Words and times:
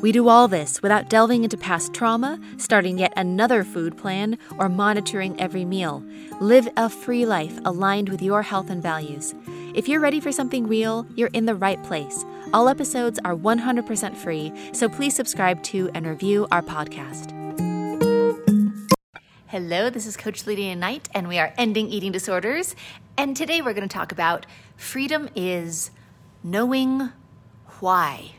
we 0.00 0.12
do 0.12 0.28
all 0.28 0.46
this 0.46 0.80
without 0.80 1.08
delving 1.08 1.44
into 1.44 1.56
past 1.56 1.92
trauma, 1.92 2.38
starting 2.56 2.98
yet 2.98 3.12
another 3.16 3.64
food 3.64 3.96
plan, 3.96 4.38
or 4.58 4.68
monitoring 4.68 5.38
every 5.40 5.64
meal. 5.64 6.04
Live 6.40 6.68
a 6.76 6.88
free 6.88 7.26
life 7.26 7.58
aligned 7.64 8.08
with 8.08 8.22
your 8.22 8.42
health 8.42 8.70
and 8.70 8.82
values. 8.82 9.34
If 9.74 9.88
you're 9.88 10.00
ready 10.00 10.20
for 10.20 10.30
something 10.30 10.68
real, 10.68 11.06
you're 11.16 11.30
in 11.32 11.46
the 11.46 11.54
right 11.54 11.82
place. 11.82 12.24
All 12.52 12.68
episodes 12.68 13.18
are 13.24 13.34
100% 13.34 14.16
free, 14.16 14.52
so 14.72 14.88
please 14.88 15.14
subscribe 15.14 15.62
to 15.64 15.90
and 15.94 16.06
review 16.06 16.46
our 16.52 16.62
podcast. 16.62 17.34
Hello, 19.48 19.90
this 19.90 20.06
is 20.06 20.16
Coach 20.16 20.46
Lydia 20.46 20.76
Knight, 20.76 21.08
and 21.14 21.26
we 21.26 21.38
are 21.38 21.52
ending 21.58 21.88
eating 21.88 22.12
disorders. 22.12 22.76
And 23.16 23.36
today 23.36 23.62
we're 23.62 23.74
going 23.74 23.88
to 23.88 23.92
talk 23.92 24.12
about 24.12 24.46
freedom 24.76 25.28
is 25.34 25.90
knowing 26.44 27.10
why. 27.80 28.37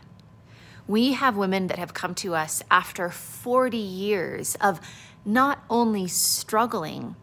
We 0.89 1.13
have 1.13 1.37
women 1.37 1.67
that 1.67 1.77
have 1.77 1.93
come 1.93 2.15
to 2.15 2.33
us 2.33 2.63
after 2.71 3.11
40 3.11 3.77
years 3.77 4.55
of 4.55 4.81
not 5.23 5.63
only 5.69 6.07
struggling 6.07 7.15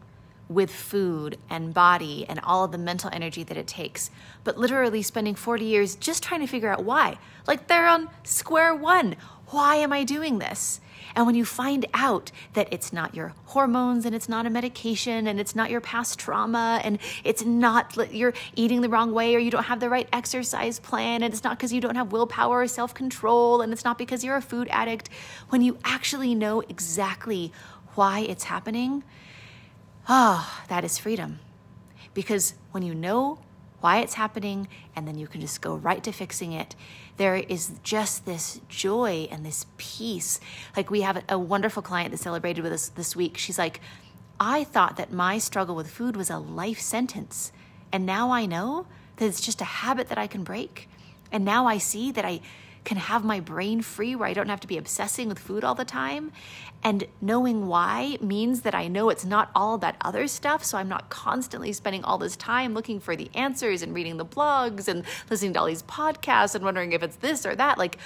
with 0.48 0.70
food 0.70 1.36
and 1.50 1.74
body 1.74 2.24
and 2.28 2.38
all 2.44 2.62
of 2.62 2.70
the 2.70 2.78
mental 2.78 3.10
energy 3.12 3.42
that 3.42 3.56
it 3.56 3.66
takes, 3.66 4.08
but 4.44 4.56
literally 4.56 5.02
spending 5.02 5.34
40 5.34 5.64
years 5.64 5.96
just 5.96 6.22
trying 6.22 6.42
to 6.42 6.46
figure 6.46 6.68
out 6.68 6.84
why. 6.84 7.18
Like 7.48 7.66
they're 7.66 7.88
on 7.88 8.08
square 8.22 8.72
one. 8.72 9.16
Why 9.48 9.74
am 9.74 9.92
I 9.92 10.04
doing 10.04 10.38
this? 10.38 10.80
And 11.14 11.26
when 11.26 11.34
you 11.34 11.44
find 11.44 11.86
out 11.94 12.30
that 12.54 12.68
it's 12.70 12.92
not 12.92 13.14
your 13.14 13.32
hormones 13.46 14.04
and 14.04 14.14
it's 14.14 14.28
not 14.28 14.46
a 14.46 14.50
medication 14.50 15.26
and 15.26 15.40
it's 15.40 15.54
not 15.54 15.70
your 15.70 15.80
past 15.80 16.18
trauma 16.18 16.80
and 16.84 16.98
it's 17.24 17.44
not 17.44 17.96
you're 18.12 18.34
eating 18.54 18.80
the 18.80 18.88
wrong 18.88 19.12
way 19.12 19.34
or 19.34 19.38
you 19.38 19.50
don't 19.50 19.64
have 19.64 19.80
the 19.80 19.88
right 19.88 20.08
exercise 20.12 20.78
plan 20.78 21.22
and 21.22 21.32
it's 21.32 21.44
not 21.44 21.56
because 21.56 21.72
you 21.72 21.80
don't 21.80 21.96
have 21.96 22.12
willpower 22.12 22.62
or 22.62 22.68
self 22.68 22.94
control 22.94 23.62
and 23.62 23.72
it's 23.72 23.84
not 23.84 23.98
because 23.98 24.22
you're 24.24 24.36
a 24.36 24.42
food 24.42 24.68
addict, 24.70 25.08
when 25.48 25.62
you 25.62 25.78
actually 25.84 26.34
know 26.34 26.60
exactly 26.68 27.52
why 27.94 28.20
it's 28.20 28.44
happening, 28.44 29.02
Ah, 30.08 30.62
oh, 30.62 30.68
that 30.68 30.84
is 30.84 30.98
freedom. 30.98 31.40
Because 32.14 32.54
when 32.70 32.84
you 32.84 32.94
know 32.94 33.38
why 33.86 33.98
it's 33.98 34.14
happening 34.14 34.66
and 34.96 35.06
then 35.06 35.16
you 35.16 35.28
can 35.28 35.40
just 35.40 35.60
go 35.60 35.76
right 35.76 36.02
to 36.02 36.10
fixing 36.10 36.50
it, 36.50 36.74
there 37.18 37.36
is 37.36 37.70
just 37.84 38.26
this 38.26 38.60
joy 38.68 39.28
and 39.30 39.46
this 39.46 39.64
peace. 39.76 40.40
Like 40.76 40.90
we 40.90 41.02
have 41.02 41.22
a 41.28 41.38
wonderful 41.38 41.82
client 41.82 42.10
that 42.10 42.16
celebrated 42.18 42.64
with 42.64 42.72
us 42.72 42.88
this 42.88 43.14
week. 43.14 43.38
She's 43.38 43.60
like, 43.60 43.80
I 44.40 44.64
thought 44.64 44.96
that 44.96 45.12
my 45.12 45.38
struggle 45.38 45.76
with 45.76 45.88
food 45.88 46.16
was 46.16 46.30
a 46.30 46.38
life 46.38 46.80
sentence. 46.80 47.52
And 47.92 48.04
now 48.04 48.32
I 48.32 48.44
know 48.44 48.88
that 49.18 49.26
it's 49.26 49.40
just 49.40 49.60
a 49.60 49.76
habit 49.82 50.08
that 50.08 50.18
I 50.18 50.26
can 50.26 50.42
break. 50.42 50.88
And 51.30 51.44
now 51.44 51.68
I 51.68 51.78
see 51.78 52.10
that 52.10 52.24
I 52.24 52.40
can 52.86 52.96
have 52.96 53.24
my 53.24 53.40
brain 53.40 53.82
free 53.82 54.14
where 54.14 54.28
I 54.28 54.32
don't 54.32 54.48
have 54.48 54.60
to 54.60 54.68
be 54.68 54.78
obsessing 54.78 55.28
with 55.28 55.40
food 55.40 55.64
all 55.64 55.74
the 55.74 55.84
time. 55.84 56.30
And 56.84 57.04
knowing 57.20 57.66
why 57.66 58.16
means 58.20 58.60
that 58.60 58.76
I 58.76 58.86
know 58.86 59.10
it's 59.10 59.24
not 59.24 59.50
all 59.56 59.76
that 59.78 59.96
other 60.00 60.28
stuff. 60.28 60.64
So 60.64 60.78
I'm 60.78 60.88
not 60.88 61.10
constantly 61.10 61.72
spending 61.72 62.04
all 62.04 62.16
this 62.16 62.36
time 62.36 62.74
looking 62.74 63.00
for 63.00 63.16
the 63.16 63.28
answers 63.34 63.82
and 63.82 63.92
reading 63.92 64.18
the 64.18 64.24
blogs 64.24 64.86
and 64.86 65.02
listening 65.28 65.52
to 65.54 65.60
all 65.60 65.66
these 65.66 65.82
podcasts 65.82 66.54
and 66.54 66.64
wondering 66.64 66.92
if 66.92 67.02
it's 67.02 67.16
this 67.16 67.44
or 67.44 67.56
that. 67.56 67.76
Like, 67.76 67.98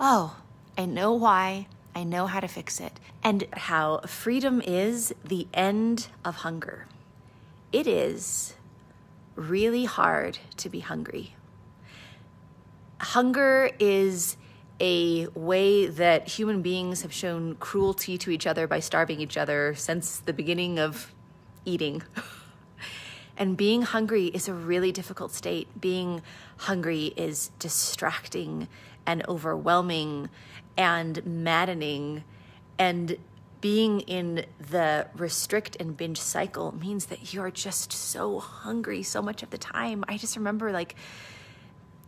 oh, 0.00 0.36
I 0.76 0.86
know 0.86 1.12
why. 1.12 1.68
I 1.94 2.02
know 2.02 2.26
how 2.26 2.40
to 2.40 2.48
fix 2.48 2.80
it. 2.80 2.98
And 3.22 3.46
how 3.52 4.00
freedom 4.06 4.60
is 4.60 5.14
the 5.24 5.46
end 5.54 6.08
of 6.24 6.36
hunger. 6.36 6.88
It 7.72 7.86
is 7.86 8.54
really 9.36 9.84
hard 9.84 10.40
to 10.56 10.68
be 10.68 10.80
hungry 10.80 11.35
hunger 13.00 13.70
is 13.78 14.36
a 14.80 15.26
way 15.28 15.86
that 15.86 16.28
human 16.28 16.62
beings 16.62 17.02
have 17.02 17.12
shown 17.12 17.54
cruelty 17.56 18.18
to 18.18 18.30
each 18.30 18.46
other 18.46 18.66
by 18.66 18.80
starving 18.80 19.20
each 19.20 19.36
other 19.36 19.74
since 19.74 20.18
the 20.18 20.32
beginning 20.32 20.78
of 20.78 21.14
eating. 21.64 22.02
and 23.36 23.56
being 23.56 23.82
hungry 23.82 24.26
is 24.26 24.48
a 24.48 24.52
really 24.52 24.92
difficult 24.92 25.32
state. 25.32 25.68
Being 25.80 26.22
hungry 26.58 27.12
is 27.16 27.50
distracting 27.58 28.68
and 29.06 29.26
overwhelming 29.28 30.28
and 30.76 31.24
maddening. 31.24 32.24
And 32.78 33.16
being 33.62 34.00
in 34.00 34.44
the 34.58 35.06
restrict 35.16 35.76
and 35.80 35.96
binge 35.96 36.20
cycle 36.20 36.74
means 36.74 37.06
that 37.06 37.32
you're 37.32 37.50
just 37.50 37.92
so 37.92 38.38
hungry 38.38 39.02
so 39.02 39.22
much 39.22 39.42
of 39.42 39.50
the 39.50 39.58
time. 39.58 40.04
I 40.06 40.18
just 40.18 40.36
remember 40.36 40.70
like 40.70 40.94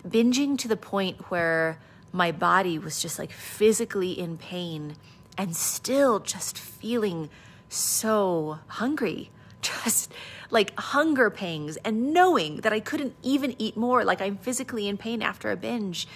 binging 0.07 0.59
to 0.59 0.69
the 0.69 0.77
point 0.77 1.31
where 1.31 1.79
my 2.13 2.33
body 2.33 2.79
was 2.79 3.01
just 3.01 3.19
like 3.19 3.33
physically 3.33 4.19
in 4.19 4.39
pain 4.39 4.97
and 5.37 5.55
still 5.57 6.19
just 6.19 6.59
feeling 6.59 7.29
so 7.69 8.59
hungry. 8.67 9.31
Just 9.61 10.13
like 10.51 10.73
hunger 10.79 11.31
pangs 11.31 11.77
and 11.79 12.13
knowing 12.13 12.59
that 12.59 12.73
I 12.73 12.79
couldn't 12.79 13.17
even 13.25 13.57
eat 13.59 13.77
more, 13.77 14.05
like 14.05 14.23
I'm 14.23 14.37
physically 14.37 14.87
in 14.87 14.97
pain 14.97 15.21
after 15.21 15.51
a 15.51 15.57
binge. 15.57 16.07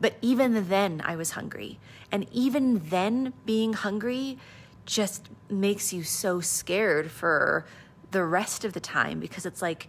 But 0.00 0.16
even 0.22 0.68
then, 0.68 1.02
I 1.04 1.16
was 1.16 1.32
hungry. 1.32 1.80
And 2.12 2.26
even 2.32 2.88
then, 2.88 3.32
being 3.44 3.72
hungry 3.72 4.38
just 4.86 5.28
makes 5.50 5.92
you 5.92 6.04
so 6.04 6.40
scared 6.40 7.10
for 7.10 7.66
the 8.12 8.24
rest 8.24 8.64
of 8.64 8.72
the 8.72 8.80
time 8.80 9.20
because 9.20 9.46
it's 9.46 9.62
like, 9.62 9.88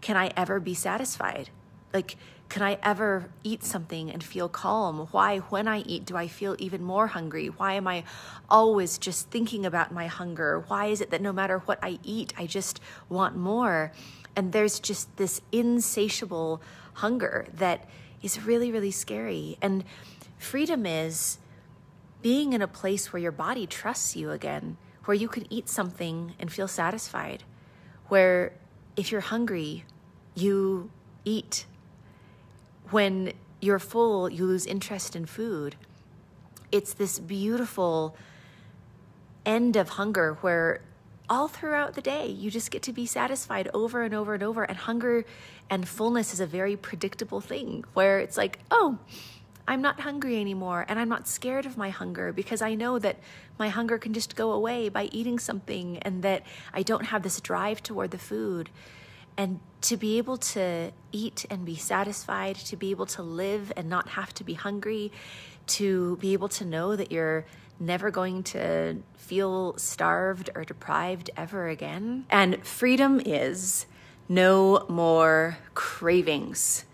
can 0.00 0.16
I 0.16 0.32
ever 0.36 0.60
be 0.60 0.74
satisfied? 0.74 1.50
Like, 1.92 2.16
can 2.48 2.62
I 2.62 2.78
ever 2.82 3.28
eat 3.42 3.64
something 3.64 4.10
and 4.10 4.22
feel 4.22 4.48
calm? 4.48 5.08
Why, 5.10 5.38
when 5.38 5.66
I 5.66 5.80
eat, 5.80 6.04
do 6.04 6.16
I 6.16 6.28
feel 6.28 6.54
even 6.58 6.82
more 6.82 7.08
hungry? 7.08 7.48
Why 7.48 7.74
am 7.74 7.88
I 7.88 8.04
always 8.48 8.98
just 8.98 9.30
thinking 9.30 9.66
about 9.66 9.92
my 9.92 10.06
hunger? 10.06 10.64
Why 10.68 10.86
is 10.86 11.00
it 11.00 11.10
that 11.10 11.20
no 11.20 11.32
matter 11.32 11.58
what 11.58 11.78
I 11.82 11.98
eat, 12.02 12.32
I 12.38 12.46
just 12.46 12.80
want 13.08 13.36
more? 13.36 13.92
And 14.36 14.52
there's 14.52 14.78
just 14.78 15.16
this 15.16 15.40
insatiable 15.50 16.62
hunger 16.94 17.46
that 17.54 17.88
is 18.22 18.44
really, 18.44 18.70
really 18.70 18.92
scary. 18.92 19.58
And 19.60 19.84
freedom 20.38 20.86
is 20.86 21.38
being 22.22 22.52
in 22.52 22.62
a 22.62 22.68
place 22.68 23.12
where 23.12 23.20
your 23.20 23.32
body 23.32 23.66
trusts 23.66 24.14
you 24.14 24.30
again, 24.30 24.76
where 25.04 25.14
you 25.14 25.28
can 25.28 25.52
eat 25.52 25.68
something 25.68 26.34
and 26.38 26.52
feel 26.52 26.68
satisfied, 26.68 27.42
where 28.08 28.52
if 28.96 29.10
you're 29.10 29.20
hungry, 29.20 29.84
you 30.34 30.90
eat 31.24 31.66
when 32.90 33.32
you're 33.60 33.78
full, 33.78 34.30
you 34.30 34.44
lose 34.44 34.66
interest 34.66 35.16
in 35.16 35.26
food. 35.26 35.76
It's 36.70 36.92
this 36.94 37.18
beautiful 37.18 38.16
end 39.44 39.76
of 39.76 39.90
hunger 39.90 40.34
where 40.40 40.80
all 41.28 41.48
throughout 41.48 41.94
the 41.94 42.00
day 42.00 42.26
you 42.26 42.50
just 42.50 42.70
get 42.70 42.82
to 42.82 42.92
be 42.92 43.06
satisfied 43.06 43.68
over 43.74 44.02
and 44.02 44.14
over 44.14 44.34
and 44.34 44.42
over. 44.42 44.64
And 44.64 44.76
hunger 44.76 45.24
and 45.68 45.86
fullness 45.88 46.32
is 46.32 46.40
a 46.40 46.46
very 46.46 46.76
predictable 46.76 47.40
thing 47.40 47.84
where 47.94 48.20
it's 48.20 48.36
like, 48.36 48.60
oh, 48.70 48.98
I'm 49.68 49.82
not 49.82 50.00
hungry 50.00 50.40
anymore 50.40 50.86
and 50.88 50.98
I'm 50.98 51.08
not 51.08 51.26
scared 51.26 51.66
of 51.66 51.76
my 51.76 51.90
hunger 51.90 52.32
because 52.32 52.62
I 52.62 52.74
know 52.74 52.98
that 53.00 53.18
my 53.58 53.68
hunger 53.68 53.98
can 53.98 54.12
just 54.12 54.36
go 54.36 54.52
away 54.52 54.88
by 54.88 55.04
eating 55.06 55.40
something 55.40 55.98
and 55.98 56.22
that 56.22 56.44
I 56.72 56.82
don't 56.82 57.06
have 57.06 57.22
this 57.22 57.40
drive 57.40 57.82
toward 57.82 58.12
the 58.12 58.18
food. 58.18 58.70
And 59.36 59.60
to 59.82 59.96
be 59.96 60.18
able 60.18 60.36
to 60.38 60.92
eat 61.12 61.44
and 61.50 61.64
be 61.64 61.76
satisfied, 61.76 62.56
to 62.56 62.76
be 62.76 62.90
able 62.90 63.06
to 63.06 63.22
live 63.22 63.72
and 63.76 63.88
not 63.88 64.08
have 64.08 64.32
to 64.34 64.44
be 64.44 64.54
hungry, 64.54 65.12
to 65.66 66.16
be 66.16 66.32
able 66.32 66.48
to 66.48 66.64
know 66.64 66.96
that 66.96 67.12
you're 67.12 67.44
never 67.78 68.10
going 68.10 68.42
to 68.42 68.96
feel 69.14 69.76
starved 69.76 70.50
or 70.54 70.64
deprived 70.64 71.30
ever 71.36 71.68
again. 71.68 72.24
And 72.30 72.64
freedom 72.66 73.20
is 73.24 73.86
no 74.28 74.86
more 74.88 75.58
cravings. 75.74 76.84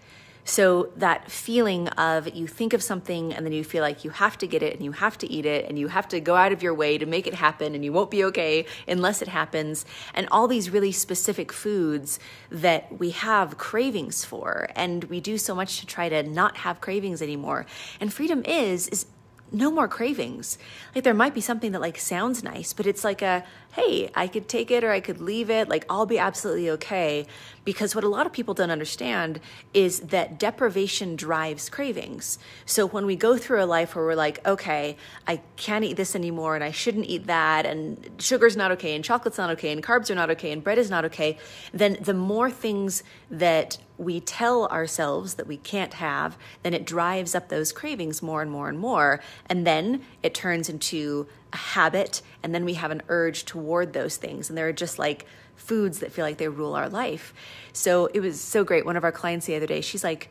So 0.44 0.90
that 0.96 1.30
feeling 1.30 1.88
of 1.90 2.34
you 2.34 2.48
think 2.48 2.72
of 2.72 2.82
something 2.82 3.32
and 3.32 3.46
then 3.46 3.52
you 3.52 3.62
feel 3.62 3.82
like 3.82 4.04
you 4.04 4.10
have 4.10 4.36
to 4.38 4.46
get 4.46 4.62
it 4.62 4.74
and 4.74 4.84
you 4.84 4.92
have 4.92 5.16
to 5.18 5.30
eat 5.30 5.46
it 5.46 5.68
and 5.68 5.78
you 5.78 5.88
have 5.88 6.08
to 6.08 6.20
go 6.20 6.34
out 6.34 6.50
of 6.52 6.62
your 6.62 6.74
way 6.74 6.98
to 6.98 7.06
make 7.06 7.26
it 7.26 7.34
happen 7.34 7.74
and 7.74 7.84
you 7.84 7.92
won't 7.92 8.10
be 8.10 8.24
okay 8.24 8.66
unless 8.88 9.22
it 9.22 9.28
happens 9.28 9.84
and 10.14 10.26
all 10.32 10.48
these 10.48 10.68
really 10.68 10.90
specific 10.90 11.52
foods 11.52 12.18
that 12.50 12.98
we 12.98 13.10
have 13.10 13.56
cravings 13.56 14.24
for 14.24 14.68
and 14.74 15.04
we 15.04 15.20
do 15.20 15.38
so 15.38 15.54
much 15.54 15.78
to 15.78 15.86
try 15.86 16.08
to 16.08 16.22
not 16.24 16.58
have 16.58 16.80
cravings 16.80 17.22
anymore. 17.22 17.64
And 18.00 18.12
freedom 18.12 18.42
is 18.44 18.88
is 18.88 19.06
no 19.52 19.70
more 19.70 19.86
cravings. 19.86 20.58
Like 20.94 21.04
there 21.04 21.14
might 21.14 21.34
be 21.34 21.40
something 21.40 21.72
that 21.72 21.80
like 21.80 21.98
sounds 21.98 22.42
nice, 22.42 22.72
but 22.72 22.86
it's 22.86 23.04
like 23.04 23.22
a 23.22 23.44
hey, 23.72 24.10
I 24.14 24.28
could 24.28 24.48
take 24.48 24.70
it 24.70 24.84
or 24.84 24.90
I 24.90 25.00
could 25.00 25.20
leave 25.20 25.48
it. 25.50 25.68
Like, 25.68 25.86
I'll 25.88 26.06
be 26.06 26.18
absolutely 26.18 26.68
okay. 26.70 27.26
Because 27.64 27.94
what 27.94 28.04
a 28.04 28.08
lot 28.08 28.26
of 28.26 28.32
people 28.32 28.54
don't 28.54 28.70
understand 28.70 29.40
is 29.72 30.00
that 30.00 30.38
deprivation 30.38 31.16
drives 31.16 31.70
cravings. 31.70 32.38
So 32.66 32.86
when 32.86 33.06
we 33.06 33.16
go 33.16 33.38
through 33.38 33.62
a 33.62 33.66
life 33.66 33.94
where 33.94 34.04
we're 34.04 34.14
like, 34.14 34.46
okay, 34.46 34.96
I 35.26 35.40
can't 35.56 35.84
eat 35.84 35.96
this 35.96 36.14
anymore 36.14 36.54
and 36.54 36.62
I 36.62 36.70
shouldn't 36.70 37.06
eat 37.06 37.26
that, 37.28 37.64
and 37.64 38.10
sugar's 38.18 38.56
not 38.56 38.72
okay, 38.72 38.94
and 38.94 39.04
chocolate's 39.04 39.38
not 39.38 39.50
okay, 39.50 39.72
and 39.72 39.82
carbs 39.82 40.10
are 40.10 40.14
not 40.14 40.28
okay, 40.30 40.52
and 40.52 40.62
bread 40.62 40.78
is 40.78 40.90
not 40.90 41.04
okay, 41.06 41.38
then 41.72 41.96
the 42.00 42.14
more 42.14 42.50
things 42.50 43.02
that 43.30 43.78
we 43.96 44.20
tell 44.20 44.66
ourselves 44.66 45.34
that 45.34 45.46
we 45.46 45.56
can't 45.56 45.94
have, 45.94 46.36
then 46.62 46.74
it 46.74 46.84
drives 46.84 47.34
up 47.34 47.48
those 47.48 47.72
cravings 47.72 48.20
more 48.20 48.42
and 48.42 48.50
more 48.50 48.68
and 48.68 48.78
more. 48.78 49.20
And 49.46 49.66
then 49.66 50.02
it 50.22 50.34
turns 50.34 50.68
into 50.68 51.28
a 51.52 51.56
habit, 51.56 52.22
and 52.42 52.54
then 52.54 52.64
we 52.64 52.74
have 52.74 52.90
an 52.90 53.02
urge 53.08 53.44
toward 53.44 53.92
those 53.92 54.16
things. 54.16 54.48
And 54.48 54.56
they're 54.56 54.72
just 54.72 54.98
like 54.98 55.26
foods 55.56 56.00
that 56.00 56.12
feel 56.12 56.24
like 56.24 56.38
they 56.38 56.48
rule 56.48 56.74
our 56.74 56.88
life. 56.88 57.32
So 57.72 58.06
it 58.06 58.20
was 58.20 58.40
so 58.40 58.64
great. 58.64 58.84
One 58.84 58.96
of 58.96 59.04
our 59.04 59.12
clients 59.12 59.46
the 59.46 59.56
other 59.56 59.66
day, 59.66 59.80
she's 59.80 60.04
like, 60.04 60.30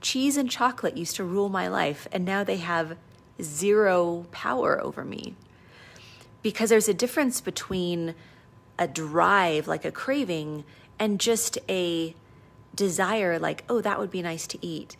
cheese 0.00 0.36
and 0.36 0.50
chocolate 0.50 0.96
used 0.96 1.16
to 1.16 1.24
rule 1.24 1.48
my 1.48 1.68
life, 1.68 2.08
and 2.10 2.24
now 2.24 2.42
they 2.42 2.56
have 2.56 2.96
zero 3.40 4.26
power 4.32 4.82
over 4.82 5.04
me. 5.04 5.36
Because 6.42 6.70
there's 6.70 6.88
a 6.88 6.94
difference 6.94 7.40
between 7.40 8.14
a 8.78 8.88
drive, 8.88 9.68
like 9.68 9.84
a 9.84 9.92
craving, 9.92 10.64
and 10.98 11.20
just 11.20 11.58
a 11.68 12.16
desire, 12.74 13.38
like, 13.38 13.64
oh, 13.68 13.80
that 13.80 14.00
would 14.00 14.10
be 14.10 14.22
nice 14.22 14.46
to 14.48 14.58
eat. 14.60 14.96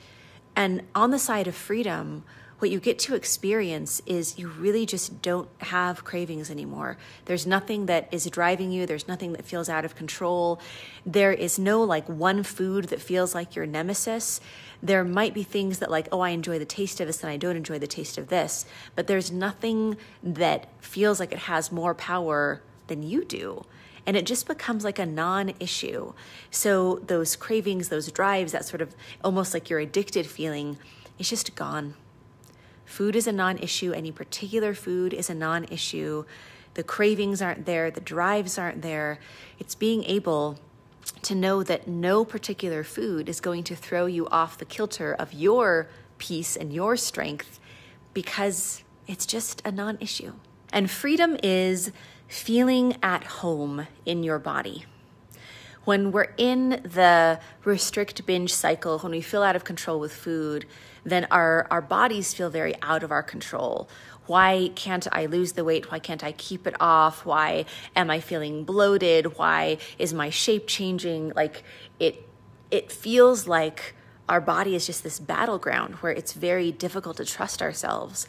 And 0.54 0.82
on 0.94 1.10
the 1.10 1.18
side 1.18 1.48
of 1.48 1.54
freedom, 1.54 2.22
what 2.62 2.70
you 2.70 2.78
get 2.78 2.96
to 2.96 3.16
experience 3.16 4.00
is 4.06 4.38
you 4.38 4.46
really 4.46 4.86
just 4.86 5.20
don't 5.20 5.48
have 5.58 6.04
cravings 6.04 6.48
anymore. 6.48 6.96
There's 7.24 7.44
nothing 7.44 7.86
that 7.86 8.08
is 8.12 8.24
driving 8.26 8.70
you, 8.70 8.86
there's 8.86 9.08
nothing 9.08 9.32
that 9.32 9.44
feels 9.44 9.68
out 9.68 9.84
of 9.84 9.96
control. 9.96 10.60
There 11.04 11.32
is 11.32 11.58
no 11.58 11.82
like 11.82 12.08
one 12.08 12.44
food 12.44 12.84
that 12.84 13.00
feels 13.00 13.34
like 13.34 13.56
your 13.56 13.66
nemesis. 13.66 14.40
There 14.80 15.02
might 15.02 15.34
be 15.34 15.42
things 15.42 15.80
that, 15.80 15.90
like, 15.90 16.06
oh, 16.12 16.20
I 16.20 16.30
enjoy 16.30 16.60
the 16.60 16.64
taste 16.64 17.00
of 17.00 17.08
this 17.08 17.24
and 17.24 17.32
I 17.32 17.36
don't 17.36 17.56
enjoy 17.56 17.80
the 17.80 17.88
taste 17.88 18.16
of 18.16 18.28
this, 18.28 18.64
but 18.94 19.08
there's 19.08 19.32
nothing 19.32 19.96
that 20.22 20.68
feels 20.80 21.18
like 21.18 21.32
it 21.32 21.40
has 21.40 21.72
more 21.72 21.94
power 21.96 22.62
than 22.86 23.02
you 23.02 23.24
do 23.24 23.64
and 24.06 24.16
it 24.16 24.26
just 24.26 24.46
becomes 24.46 24.84
like 24.84 24.98
a 24.98 25.06
non 25.06 25.52
issue. 25.60 26.12
So, 26.50 27.00
those 27.06 27.34
cravings, 27.34 27.88
those 27.88 28.10
drives, 28.10 28.52
that 28.52 28.64
sort 28.64 28.82
of 28.82 28.94
almost 29.24 29.52
like 29.52 29.68
your 29.68 29.80
addicted 29.80 30.26
feeling, 30.26 30.78
is 31.18 31.28
just 31.28 31.54
gone. 31.54 31.94
Food 32.92 33.16
is 33.16 33.26
a 33.26 33.32
non 33.32 33.56
issue. 33.56 33.92
Any 33.92 34.12
particular 34.12 34.74
food 34.74 35.14
is 35.14 35.30
a 35.30 35.34
non 35.34 35.64
issue. 35.70 36.26
The 36.74 36.82
cravings 36.82 37.40
aren't 37.40 37.64
there. 37.64 37.90
The 37.90 38.02
drives 38.02 38.58
aren't 38.58 38.82
there. 38.82 39.18
It's 39.58 39.74
being 39.74 40.04
able 40.04 40.58
to 41.22 41.34
know 41.34 41.62
that 41.62 41.88
no 41.88 42.22
particular 42.26 42.84
food 42.84 43.30
is 43.30 43.40
going 43.40 43.64
to 43.64 43.74
throw 43.74 44.04
you 44.04 44.28
off 44.28 44.58
the 44.58 44.66
kilter 44.66 45.14
of 45.14 45.32
your 45.32 45.88
peace 46.18 46.54
and 46.54 46.70
your 46.70 46.98
strength 46.98 47.58
because 48.12 48.82
it's 49.06 49.24
just 49.24 49.62
a 49.64 49.72
non 49.72 49.96
issue. 49.98 50.34
And 50.70 50.90
freedom 50.90 51.38
is 51.42 51.92
feeling 52.28 52.98
at 53.02 53.24
home 53.24 53.86
in 54.04 54.22
your 54.22 54.38
body 54.38 54.84
when 55.84 56.12
we're 56.12 56.32
in 56.36 56.80
the 56.84 57.40
restrict 57.64 58.24
binge 58.26 58.52
cycle, 58.52 58.98
when 59.00 59.12
we 59.12 59.20
feel 59.20 59.42
out 59.42 59.56
of 59.56 59.64
control 59.64 59.98
with 59.98 60.12
food, 60.12 60.64
then 61.04 61.26
our, 61.30 61.66
our 61.70 61.80
bodies 61.80 62.32
feel 62.34 62.50
very 62.50 62.74
out 62.82 63.02
of 63.02 63.10
our 63.10 63.22
control. 63.22 63.88
Why 64.26 64.70
can't 64.74 65.06
I 65.10 65.26
lose 65.26 65.52
the 65.52 65.64
weight? 65.64 65.90
Why 65.90 65.98
can't 65.98 66.22
I 66.22 66.32
keep 66.32 66.66
it 66.66 66.74
off? 66.80 67.26
Why 67.26 67.64
am 67.96 68.10
I 68.10 68.20
feeling 68.20 68.64
bloated? 68.64 69.36
Why 69.36 69.78
is 69.98 70.14
my 70.14 70.30
shape 70.30 70.66
changing? 70.66 71.32
Like 71.34 71.64
it, 71.98 72.28
it 72.70 72.92
feels 72.92 73.48
like 73.48 73.94
our 74.28 74.40
body 74.40 74.74
is 74.74 74.86
just 74.86 75.02
this 75.02 75.18
battleground 75.18 75.96
where 75.96 76.12
it's 76.12 76.32
very 76.32 76.70
difficult 76.70 77.16
to 77.16 77.24
trust 77.24 77.60
ourselves. 77.60 78.28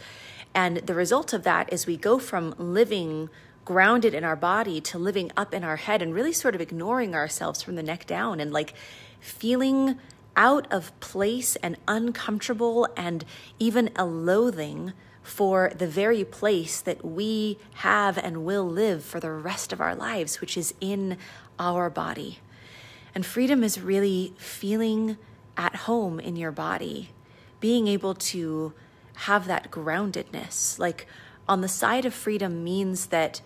And 0.56 0.78
the 0.78 0.96
result 0.96 1.34
of 1.34 1.44
that 1.44 1.72
is 1.72 1.86
we 1.86 1.98
go 1.98 2.20
from 2.20 2.56
living 2.58 3.30
grounded 3.66 4.14
in 4.14 4.24
our 4.24 4.36
body 4.36 4.82
to 4.82 4.98
living 4.98 5.32
up 5.38 5.54
in 5.54 5.64
our 5.64 5.78
head 5.78 6.02
and 6.02 6.14
really 6.14 6.34
sort 6.34 6.56
of 6.56 6.62
ignoring 6.62 7.16
ourselves 7.16 7.62
from 7.62 7.76
the 7.76 7.84
neck 7.84 8.06
down 8.06 8.40
and 8.40 8.52
like 8.52 8.74
feeling 9.20 9.98
out 10.36 10.72
of 10.72 10.98
place 11.00 11.56
and 11.58 11.78
uncomfortable 11.88 12.88
and 12.98 13.24
even 13.60 13.90
a 13.96 14.06
loathing 14.06 14.94
for 15.22 15.72
the 15.78 15.88
very 15.88 16.24
place 16.24 16.82
that 16.82 17.04
we 17.04 17.58
have 17.76 18.18
and 18.18 18.46
will 18.46 18.68
live 18.68 19.04
for 19.04 19.20
the 19.20 19.32
rest 19.32 19.72
of 19.72 19.80
our 19.80 19.96
lives, 19.96 20.42
which 20.42 20.58
is 20.58 20.74
in 20.82 21.18
our 21.58 21.90
body. 21.90 22.40
And 23.16 23.26
freedom 23.26 23.64
is 23.64 23.80
really 23.80 24.34
feeling 24.38 25.18
at 25.56 25.76
home 25.76 26.20
in 26.20 26.36
your 26.36 26.52
body, 26.52 27.12
being 27.60 27.88
able 27.88 28.16
to 28.16 28.74
have 29.16 29.48
that 29.48 29.72
groundedness. 29.72 30.78
Like 30.78 31.08
on 31.48 31.62
the 31.62 31.68
side 31.68 32.06
of 32.06 32.14
freedom 32.14 32.64
means 32.64 33.08
that 33.08 33.42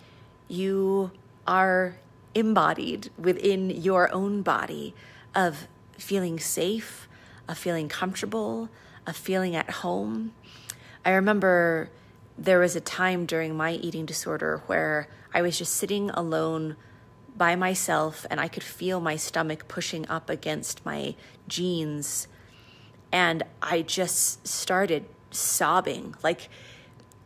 you 0.48 1.12
are 1.46 1.96
embodied 2.34 3.10
within 3.18 3.70
your 3.70 4.12
own 4.12 4.42
body 4.42 4.94
of 5.34 5.68
feeling 5.98 6.38
safe, 6.38 7.08
of 7.46 7.58
feeling 7.58 7.88
comfortable, 7.88 8.68
of 9.06 9.16
feeling 9.16 9.54
at 9.54 9.70
home. 9.70 10.32
I 11.04 11.10
remember 11.10 11.90
there 12.36 12.60
was 12.60 12.76
a 12.76 12.80
time 12.80 13.26
during 13.26 13.56
my 13.56 13.72
eating 13.72 14.06
disorder 14.06 14.62
where 14.66 15.08
I 15.34 15.42
was 15.42 15.58
just 15.58 15.74
sitting 15.74 16.10
alone 16.10 16.76
by 17.36 17.56
myself 17.56 18.26
and 18.30 18.40
I 18.40 18.48
could 18.48 18.62
feel 18.62 19.00
my 19.00 19.16
stomach 19.16 19.68
pushing 19.68 20.08
up 20.08 20.30
against 20.30 20.84
my 20.86 21.14
jeans. 21.46 22.28
And 23.12 23.42
I 23.60 23.82
just 23.82 24.46
started 24.46 25.06
sobbing. 25.30 26.14
Like, 26.22 26.48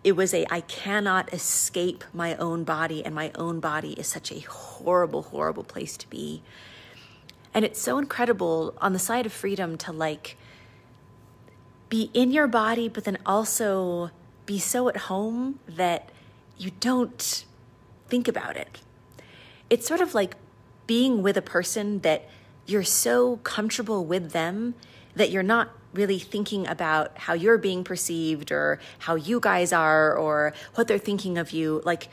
it 0.05 0.17
was 0.17 0.35
a 0.35 0.47
I 0.51 0.63
cannot 0.63 1.33
escape 1.33 2.05
my 2.13 2.35
own 2.37 2.65
body, 2.65 3.05
and 3.05 3.15
my 3.15 3.31
own 3.37 3.61
body 3.61 3.93
is 3.93 4.07
such 4.09 4.33
a 4.33 4.41
horrible, 4.41 5.23
horrible 5.23 5.63
place 5.63 5.97
to 5.99 6.11
be. 6.11 6.43
And 7.55 7.65
it's 7.65 7.81
so 7.81 7.99
incredible 7.99 8.75
on 8.81 8.93
the 8.93 8.99
side 8.99 9.27
of 9.27 9.33
freedom 9.33 9.77
to 9.79 9.93
like 9.93 10.37
be 11.89 12.11
in 12.15 12.31
your 12.31 12.47
body, 12.47 12.89
but 12.89 13.05
then 13.05 13.19
also 13.27 14.11
be 14.47 14.59
so 14.59 14.89
at 14.89 14.97
home 14.97 15.59
that 15.69 16.11
you 16.57 16.71
don't 16.81 17.45
think 18.09 18.29
about 18.29 18.57
it. 18.57 18.81
It's 19.69 19.87
sort 19.87 20.01
of 20.01 20.15
like 20.15 20.37
being 20.87 21.23
with 21.23 21.37
a 21.37 21.43
person 21.43 22.01
that 22.01 22.29
you're 22.67 22.83
so 22.83 23.37
comfortable 23.39 24.05
with 24.05 24.33
them 24.33 24.75
that 25.15 25.31
you're 25.31 25.43
not 25.43 25.71
really 25.93 26.19
thinking 26.19 26.67
about 26.67 27.17
how 27.19 27.35
you're 27.35 27.59
being 27.59 27.85
perceived 27.85 28.51
or 28.51 28.81
how 29.01 29.15
you 29.15 29.39
guys 29.41 29.73
are 29.73 30.17
or 30.17 30.55
what 30.75 30.89
they're 30.89 30.99
thinking 30.99 31.37
of 31.37 31.51
you. 31.51 31.83
Like, 31.85 32.09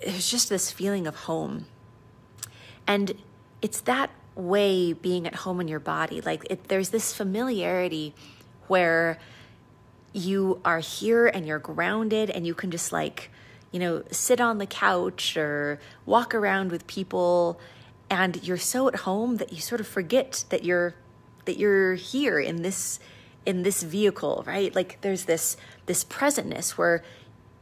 it's 0.00 0.30
just 0.30 0.48
this 0.48 0.72
feeling 0.72 1.06
of 1.06 1.14
home. 1.14 1.66
And 2.86 3.14
it's 3.62 3.80
that 3.82 4.10
way 4.36 4.92
being 4.92 5.26
at 5.26 5.34
home 5.34 5.60
in 5.60 5.66
your 5.66 5.80
body. 5.80 6.20
Like, 6.20 6.46
it, 6.48 6.68
there's 6.68 6.90
this 6.90 7.12
familiarity 7.12 8.14
where 8.68 9.18
you 10.12 10.60
are 10.64 10.78
here 10.78 11.26
and 11.26 11.46
you're 11.46 11.58
grounded 11.58 12.30
and 12.30 12.46
you 12.46 12.54
can 12.54 12.70
just 12.70 12.92
like, 12.92 13.30
you 13.72 13.80
know, 13.80 14.02
sit 14.10 14.40
on 14.40 14.58
the 14.58 14.66
couch 14.66 15.36
or 15.36 15.80
walk 16.06 16.34
around 16.34 16.70
with 16.70 16.86
people 16.86 17.60
and 18.08 18.42
you're 18.46 18.56
so 18.56 18.88
at 18.88 18.96
home 18.96 19.36
that 19.36 19.52
you 19.52 19.60
sort 19.60 19.80
of 19.80 19.86
forget 19.86 20.44
that 20.50 20.64
you're 20.64 20.94
that 21.44 21.58
you're 21.58 21.94
here 21.94 22.38
in 22.38 22.62
this 22.62 22.98
in 23.44 23.62
this 23.62 23.82
vehicle, 23.82 24.42
right? 24.46 24.74
Like 24.74 24.98
there's 25.00 25.24
this 25.24 25.56
this 25.86 26.04
presentness 26.04 26.70
where 26.70 27.02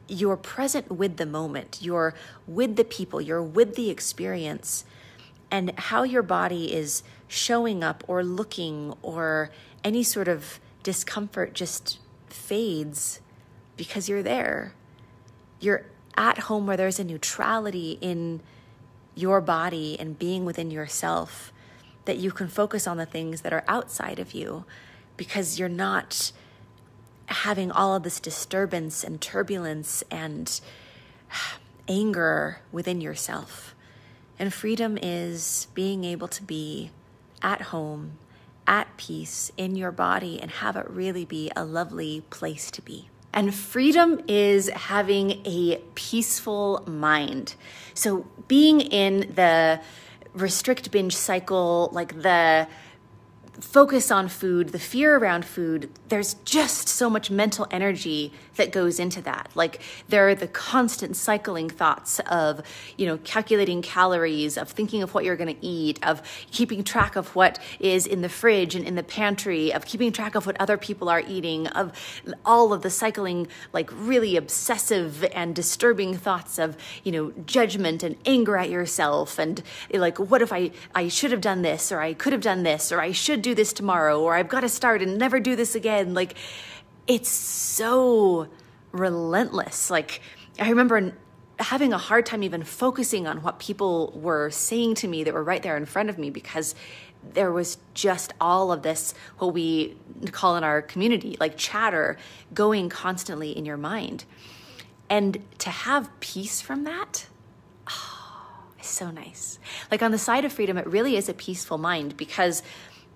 you're 0.07 0.37
present 0.37 0.91
with 0.91 1.17
the 1.17 1.27
moment, 1.27 1.79
you're 1.81 2.15
with 2.47 2.77
the 2.77 2.85
people, 2.85 3.21
you're 3.21 3.43
with 3.43 3.75
the 3.75 3.91
experience, 3.91 4.85
and 5.55 5.71
how 5.79 6.03
your 6.03 6.25
body 6.25 6.75
is 6.75 7.05
showing 7.29 7.85
up 7.85 8.03
or 8.09 8.25
looking 8.25 8.93
or 9.03 9.51
any 9.85 10.03
sort 10.03 10.27
of 10.27 10.59
discomfort 10.83 11.55
just 11.55 12.01
fades 12.27 13.21
because 13.77 14.09
you're 14.09 14.23
there. 14.25 14.75
You're 15.61 15.87
at 16.17 16.39
home 16.39 16.67
where 16.67 16.77
there's 16.77 16.99
a 16.99 17.05
neutrality 17.05 17.99
in 18.01 18.41
your 19.15 19.41
body 19.41 19.97
and 20.01 20.19
being 20.19 20.45
within 20.45 20.73
yourself 20.73 21.53
that 22.05 22.17
you 22.17 22.33
can 22.33 22.49
focus 22.49 22.89
on 22.89 22.97
the 22.97 23.07
things 23.07 23.43
that 23.43 23.53
are 23.53 23.63
outside 23.69 24.19
of 24.19 24.35
you 24.35 24.65
because 25.17 25.57
you're 25.57 25.69
not 25.69 26.33
having 27.27 27.71
all 27.71 27.95
of 27.95 28.03
this 28.03 28.19
disturbance 28.19 29.05
and 29.05 29.21
turbulence 29.21 30.03
and 30.11 30.61
anger 31.89 32.59
within 32.73 33.01
yourself. 33.01 33.74
And 34.39 34.53
freedom 34.53 34.99
is 35.01 35.69
being 35.75 36.05
able 36.05 36.29
to 36.29 36.43
be 36.43 36.91
at 37.43 37.63
home, 37.63 38.19
at 38.67 38.97
peace 38.97 39.53
in 39.57 39.77
your 39.77 39.93
body, 39.93 40.41
and 40.41 40.51
have 40.51 40.77
it 40.77 40.89
really 40.89 41.25
be 41.25 41.51
a 41.55 41.65
lovely 41.65 42.23
place 42.31 42.71
to 42.73 42.83
be. 42.83 43.09
And 43.33 43.55
freedom 43.55 44.21
is 44.29 44.69
having 44.69 45.45
a 45.45 45.81
peaceful 45.95 46.85
mind. 46.87 47.57
So 47.93 48.27
being 48.47 48.81
in 48.81 49.33
the 49.35 49.81
restrict 50.35 50.91
binge 50.91 51.17
cycle, 51.17 51.91
like 51.93 52.23
the 52.23 52.69
focus 53.61 54.11
on 54.11 54.29
food, 54.29 54.71
the 54.71 54.79
fear 54.79 55.17
around 55.17 55.45
food, 55.45 55.91
there's 56.09 56.35
just 56.45 56.89
so 56.89 57.09
much 57.09 57.31
mental 57.31 57.67
energy 57.71 58.33
that 58.57 58.73
goes 58.73 58.99
into 58.99 59.21
that. 59.23 59.51
Like 59.55 59.81
there 60.09 60.29
are 60.29 60.35
the 60.35 60.49
constant 60.49 61.17
cycling 61.17 61.69
thoughts 61.69 62.21
of, 62.21 62.63
you 62.97 63.07
know, 63.07 63.19
calculating 63.19 63.83
calories, 63.83 64.57
of 64.57 64.69
thinking 64.69 65.03
of 65.03 65.15
what 65.15 65.25
you're 65.25 65.37
going 65.37 65.55
to 65.55 65.67
eat, 65.67 66.05
of 66.05 66.23
keeping 66.51 66.83
track 66.83 67.17
of 67.17 67.35
what 67.37 67.59
is 67.79 68.07
in 68.07 68.23
the 68.23 68.29
fridge 68.29 68.75
and 68.75 68.85
in 68.87 68.97
the 68.97 69.03
pantry, 69.03 69.73
of 69.73 69.85
keeping 69.87 70.13
track 70.13 70.35
of 70.35 70.47
what 70.47 70.61
other 70.61 70.77
people 70.77 71.09
are 71.09 71.23
eating, 71.27 71.67
of 71.69 71.93
all 72.45 72.73
of 72.73 72.83
the 72.83 72.91
cycling, 72.91 73.47
like 73.73 73.91
really 73.93 74.37
obsessive 74.37 75.25
and 75.33 75.55
disturbing 75.55 76.17
thoughts 76.17 76.59
of, 76.59 76.77
you 77.05 77.13
know, 77.13 77.33
judgment 77.47 78.03
and 78.03 78.17
anger 78.27 78.57
at 78.57 78.71
yourself 78.71 79.39
and 79.39 79.63
like, 79.93 80.19
what 80.19 80.43
if 80.43 80.53
I, 80.53 80.73
I 80.95 81.09
should 81.09 81.31
have 81.31 81.41
done 81.41 81.63
this 81.63 81.93
or 81.93 82.01
I 82.01 82.15
could 82.15 82.33
have 82.33 82.43
done 82.43 82.63
this 82.63 82.91
or 82.91 83.01
I 83.01 83.13
should 83.13 83.44
do 83.45 83.55
this 83.55 83.73
tomorrow 83.73 84.21
or 84.21 84.35
I've 84.35 84.49
got 84.49 84.61
to 84.61 84.69
start 84.69 85.03
and 85.03 85.19
never 85.19 85.39
do 85.39 85.55
this 85.55 85.75
again. 85.77 86.15
Like, 86.15 86.35
it's 87.07 87.29
so 87.29 88.49
relentless. 88.91 89.91
Like, 89.91 90.21
I 90.59 90.69
remember 90.71 91.15
having 91.61 91.93
a 91.93 91.99
hard 91.99 92.27
time 92.27 92.43
even 92.43 92.65
focusing 92.65 93.27
on 93.27 93.43
what 93.43 93.59
people 93.59 94.13
were 94.17 94.51
saying 94.51 94.97
to 94.97 95.09
me 95.09 95.23
that 95.25 95.35
were 95.35 95.45
right 95.45 95.63
there 95.63 95.77
in 95.77 95.85
front 95.85 96.11
of 96.11 96.19
me 96.19 96.31
because 96.31 96.75
there 97.33 97.53
was 97.53 97.79
just 97.95 98.33
all 98.41 98.73
of 98.73 98.83
this, 98.83 99.15
what 99.39 99.55
we 99.55 99.97
call 100.33 100.57
in 100.57 100.65
our 100.65 100.83
community, 100.83 101.37
like 101.41 101.57
chatter 101.57 102.19
going 102.53 102.89
constantly 102.89 103.57
in 103.57 103.65
your 103.65 103.77
mind. 103.77 104.25
And 105.09 105.43
to 105.59 105.71
have 105.71 106.11
peace 106.21 106.61
from 106.61 106.85
that, 106.85 107.27
oh, 107.89 108.65
is 108.81 108.87
so 108.87 109.11
nice. 109.11 109.59
Like 109.91 110.03
on 110.03 110.11
the 110.11 110.19
side 110.19 110.45
of 110.45 110.53
freedom, 110.53 110.77
it 110.77 110.87
really 110.87 111.17
is 111.17 111.29
a 111.29 111.35
peaceful 111.35 111.79
mind 111.79 112.17
because 112.17 112.63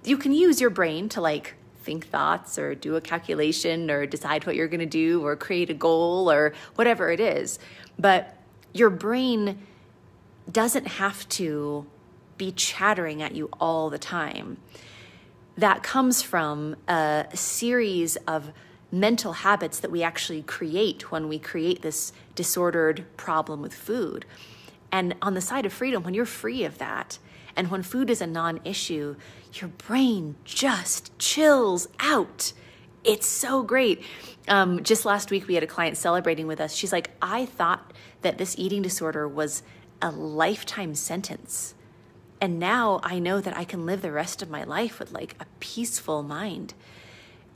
you 0.05 0.17
can 0.17 0.33
use 0.33 0.61
your 0.61 0.71
brain 0.71 1.09
to 1.11 1.21
like 1.21 1.55
think 1.83 2.07
thoughts 2.07 2.59
or 2.59 2.75
do 2.75 2.97
a 2.97 3.01
calculation 3.01 3.91
or 3.91 4.07
decide 4.07 4.47
what 4.47 4.55
you're 4.55 4.69
going 4.69 4.81
to 4.81 4.87
do 4.87 5.25
or 5.25 5.37
create 5.37 5.71
a 5.71 5.75
goal 5.75 6.31
or 6.31 6.53
whatever 6.75 7.11
it 7.11 7.21
is. 7.21 7.59
But 7.99 8.37
your 8.75 8.91
brain 8.91 9.59
doesn't 10.51 10.87
have 10.87 11.29
to 11.31 11.87
be 12.37 12.53
chattering 12.53 13.23
at 13.23 13.35
you 13.35 13.49
all 13.61 13.91
the 13.91 13.99
time. 13.99 14.59
That 15.57 15.83
comes 15.83 16.23
from 16.23 16.77
a 16.87 17.27
series 17.35 18.17
of 18.29 18.53
mental 18.91 19.33
habits 19.33 19.81
that 19.81 19.91
we 19.91 20.03
actually 20.03 20.43
create 20.43 21.11
when 21.11 21.29
we 21.29 21.39
create 21.39 21.83
this 21.83 22.13
disordered 22.35 23.05
problem 23.17 23.61
with 23.61 23.75
food. 23.75 24.25
And 24.91 25.15
on 25.21 25.35
the 25.35 25.41
side 25.41 25.67
of 25.67 25.73
freedom, 25.73 26.03
when 26.03 26.15
you're 26.15 26.25
free 26.25 26.65
of 26.65 26.79
that, 26.79 27.19
and 27.57 27.71
when 27.71 27.83
food 27.83 28.09
is 28.09 28.21
a 28.21 28.27
non 28.27 28.61
issue, 28.65 29.17
your 29.55 29.69
brain 29.69 30.37
just 30.45 31.17
chills 31.19 31.89
out. 32.01 32.53
It's 33.05 33.27
so 33.27 33.63
great. 33.63 34.03
Um, 34.49 34.83
just 34.83 35.05
last 35.05 35.31
week, 35.31 35.47
we 35.47 35.55
had 35.55 35.63
a 35.63 35.69
client 35.69 35.97
celebrating 35.97 36.47
with 36.47 36.61
us. 36.61 36.75
She's 36.75 36.93
like, 36.93 37.11
I 37.23 37.47
thought 37.47 37.93
that 38.23 38.39
this 38.39 38.59
eating 38.59 38.83
disorder 38.83 39.27
was 39.29 39.63
a 40.03 40.11
lifetime 40.11 40.95
sentence. 40.95 41.75
And 42.41 42.59
now 42.59 43.01
I 43.03 43.19
know 43.19 43.41
that 43.41 43.57
I 43.57 43.65
can 43.65 43.87
live 43.87 44.03
the 44.03 44.13
rest 44.13 44.43
of 44.43 44.51
my 44.51 44.65
life 44.65 44.99
with 44.99 45.13
like 45.13 45.35
a 45.41 45.47
peaceful 45.61 46.23
mind. 46.23 46.75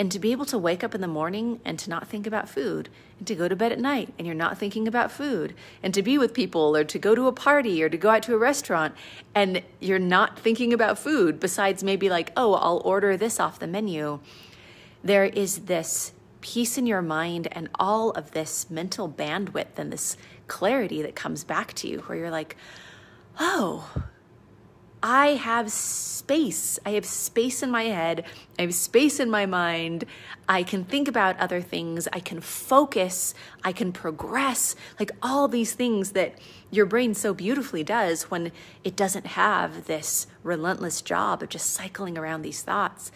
And 0.03 0.11
to 0.11 0.19
be 0.19 0.33
able 0.33 0.47
to 0.47 0.59
wake 0.59 0.83
up 0.83 0.97
in 0.97 1.01
the 1.01 1.07
morning 1.07 1.61
and 1.65 1.79
to 1.79 1.89
not 1.89 2.09
think 2.09 2.27
about 2.27 2.49
food, 2.49 2.89
and 3.19 3.27
to 3.29 3.37
go 3.37 3.47
to 3.47 3.55
bed 3.55 3.71
at 3.71 3.79
night 3.79 4.13
and 4.19 4.27
you're 4.27 4.35
not 4.35 4.59
thinking 4.59 4.89
about 4.89 5.13
food, 5.13 5.55
and 5.81 5.95
to 5.95 6.03
be 6.03 6.19
with 6.19 6.35
people 6.35 6.77
or 6.77 6.83
to 6.83 6.99
go 6.99 7.15
to 7.15 7.29
a 7.29 7.33
party 7.33 7.81
or 7.85 7.89
to 7.89 7.97
go 7.97 8.11
out 8.11 8.25
to 8.25 8.35
a 8.35 8.37
restaurant 8.37 8.97
and 9.33 9.63
you're 9.79 10.01
not 10.01 10.41
thinking 10.41 10.73
about 10.73 10.99
food, 10.99 11.39
besides 11.39 11.85
maybe 11.85 12.11
like, 12.11 12.33
oh, 12.37 12.55
I'll 12.55 12.83
order 12.85 13.17
this 13.17 13.39
off 13.39 13.61
the 13.61 13.69
menu. 13.69 14.19
There 15.05 15.27
is 15.27 15.67
this 15.67 16.11
peace 16.41 16.77
in 16.77 16.89
your 16.89 17.01
mind 17.01 17.47
and 17.53 17.69
all 17.79 18.11
of 18.11 18.33
this 18.33 18.69
mental 18.69 19.09
bandwidth 19.09 19.79
and 19.79 19.93
this 19.93 20.17
clarity 20.49 21.01
that 21.03 21.15
comes 21.15 21.45
back 21.45 21.75
to 21.75 21.87
you 21.87 22.01
where 22.01 22.19
you're 22.19 22.29
like, 22.29 22.57
oh, 23.39 23.89
I 25.03 25.29
have 25.35 25.73
space. 25.73 26.79
I 26.87 26.91
have 26.91 27.05
space 27.05 27.63
in 27.63 27.71
my 27.71 27.85
head. 27.85 28.25
I 28.59 28.63
have 28.63 28.75
space 28.75 29.19
in 29.19 29.29
my 29.31 29.47
mind. 29.47 30.05
I 30.49 30.63
can 30.63 30.85
think 30.85 31.09
about 31.09 31.39
other 31.41 31.61
things. 31.61 32.07
I 32.13 32.21
can 32.21 32.41
focus. 32.41 33.35
I 33.65 33.73
can 33.73 33.93
progress. 33.93 34.77
Like 35.01 35.11
all 35.21 35.49
these 35.49 35.73
things 35.73 36.13
that 36.13 36.39
your 36.71 36.87
brain 36.87 37.15
so 37.15 37.35
beautifully 37.35 37.83
does 37.83 38.31
when 38.31 38.53
it 38.85 38.95
doesn't 38.95 39.27
have 39.27 39.87
this 39.87 40.29
relentless 40.45 41.03
job 41.03 41.43
of 41.43 41.49
just 41.49 41.71
cycling 41.71 42.17
around 42.17 42.43
these 42.43 42.63
thoughts. 42.63 43.11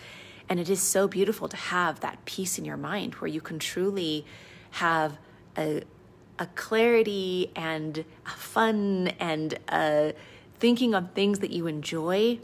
And 0.48 0.58
it 0.58 0.68
is 0.68 0.82
so 0.82 1.06
beautiful 1.06 1.48
to 1.48 1.56
have 1.56 2.00
that 2.00 2.24
peace 2.24 2.58
in 2.58 2.64
your 2.64 2.76
mind 2.76 3.14
where 3.14 3.28
you 3.28 3.40
can 3.40 3.58
truly 3.58 4.26
have 4.72 5.18
a, 5.56 5.82
a 6.38 6.46
clarity 6.46 7.52
and 7.54 8.04
a 8.26 8.30
fun 8.30 9.08
and 9.20 9.58
a 9.68 10.14
thinking 10.58 10.94
of 10.94 11.12
things 11.12 11.40
that 11.40 11.50
you 11.50 11.66
enjoy 11.66 12.38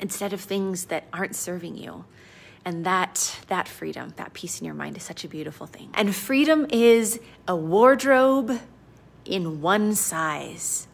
instead 0.00 0.32
of 0.32 0.40
things 0.40 0.86
that 0.86 1.04
aren't 1.12 1.36
serving 1.36 1.76
you. 1.76 2.04
And 2.64 2.84
that 2.84 3.38
that 3.48 3.68
freedom 3.68 4.12
that 4.16 4.34
peace 4.34 4.60
in 4.60 4.66
your 4.66 4.74
mind 4.74 4.96
is 4.96 5.02
such 5.02 5.24
a 5.24 5.28
beautiful 5.28 5.66
thing. 5.66 5.90
And 5.94 6.14
freedom 6.14 6.66
is 6.70 7.18
a 7.48 7.56
wardrobe 7.56 8.60
in 9.24 9.62
one 9.62 9.94
size 9.94 10.86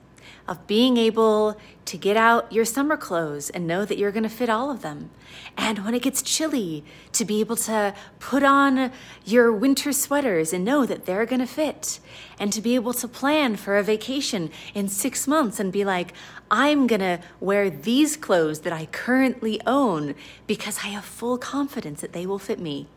of 0.49 0.67
being 0.67 0.97
able 0.97 1.57
to 1.87 1.97
get 1.97 2.17
out 2.17 2.53
your 2.53 2.65
summer 2.65 2.97
clothes 2.97 3.49
and 3.50 3.67
know 3.67 3.85
that 3.85 3.97
you're 3.97 4.11
going 4.11 4.23
to 4.23 4.29
fit 4.29 4.49
all 4.49 4.71
of 4.71 4.83
them. 4.83 5.11
And 5.57 5.85
when 5.85 5.95
it 5.95 6.03
gets 6.03 6.23
chilly, 6.23 6.85
to 7.12 7.25
be 7.25 7.41
able 7.41 7.57
to 7.57 7.95
put 8.19 8.43
on 8.43 8.93
your 9.25 9.53
winter 9.53 9.93
sweaters 9.93 10.53
and 10.53 10.65
know 10.65 10.85
that 10.85 11.07
they're 11.07 11.26
going 11.26 11.41
to 11.41 11.47
fit. 11.47 12.00
And 12.38 12.53
to 12.53 12.61
be 12.61 12.75
able 12.75 12.93
to 12.95 13.09
plan 13.09 13.57
for 13.57 13.76
a 13.76 13.83
vacation 13.83 14.50
in 14.75 14.88
six 14.88 15.26
months 15.26 15.61
and 15.61 15.73
be 15.73 15.85
like, 15.85 16.12
I'm 16.50 16.87
going 16.87 17.00
to 17.00 17.21
wear 17.41 17.71
these 17.71 18.17
clothes 18.17 18.61
that 18.61 18.73
I 18.73 18.87
currently 18.87 19.61
own 19.67 20.15
because 20.47 20.79
I 20.79 20.88
have 20.88 21.05
full 21.05 21.38
confidence 21.38 22.00
that 22.00 22.12
they 22.12 22.26
will 22.26 22.38
fit 22.38 22.59
me. 22.59 22.88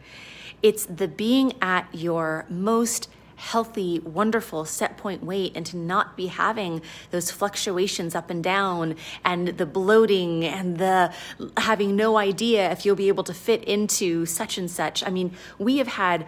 It's 0.62 0.86
the 0.86 1.08
being 1.08 1.54
at 1.62 1.88
your 1.94 2.46
most 2.50 3.10
healthy, 3.40 4.00
wonderful 4.00 4.66
set 4.66 4.98
point 4.98 5.24
weight 5.24 5.54
and 5.56 5.66
to 5.66 5.78
not 5.78 6.18
be 6.18 6.28
having 6.28 6.82
those 7.12 7.32
fluctuations 7.32 8.14
up 8.14 8.30
and 8.30 8.44
down 8.44 8.96
and 9.24 9.48
the 9.48 9.66
bloating 9.66 10.44
and 10.44 10.78
the 10.78 11.12
having 11.56 11.96
no 11.96 12.18
idea 12.18 12.70
if 12.70 12.86
you'll 12.86 12.98
be 12.98 13.08
able 13.08 13.24
to 13.24 13.34
fit 13.34 13.64
into 13.64 14.26
such 14.26 14.58
and 14.58 14.70
such. 14.70 15.06
I 15.06 15.10
mean, 15.10 15.32
we 15.58 15.78
have 15.78 15.88
had 15.88 16.28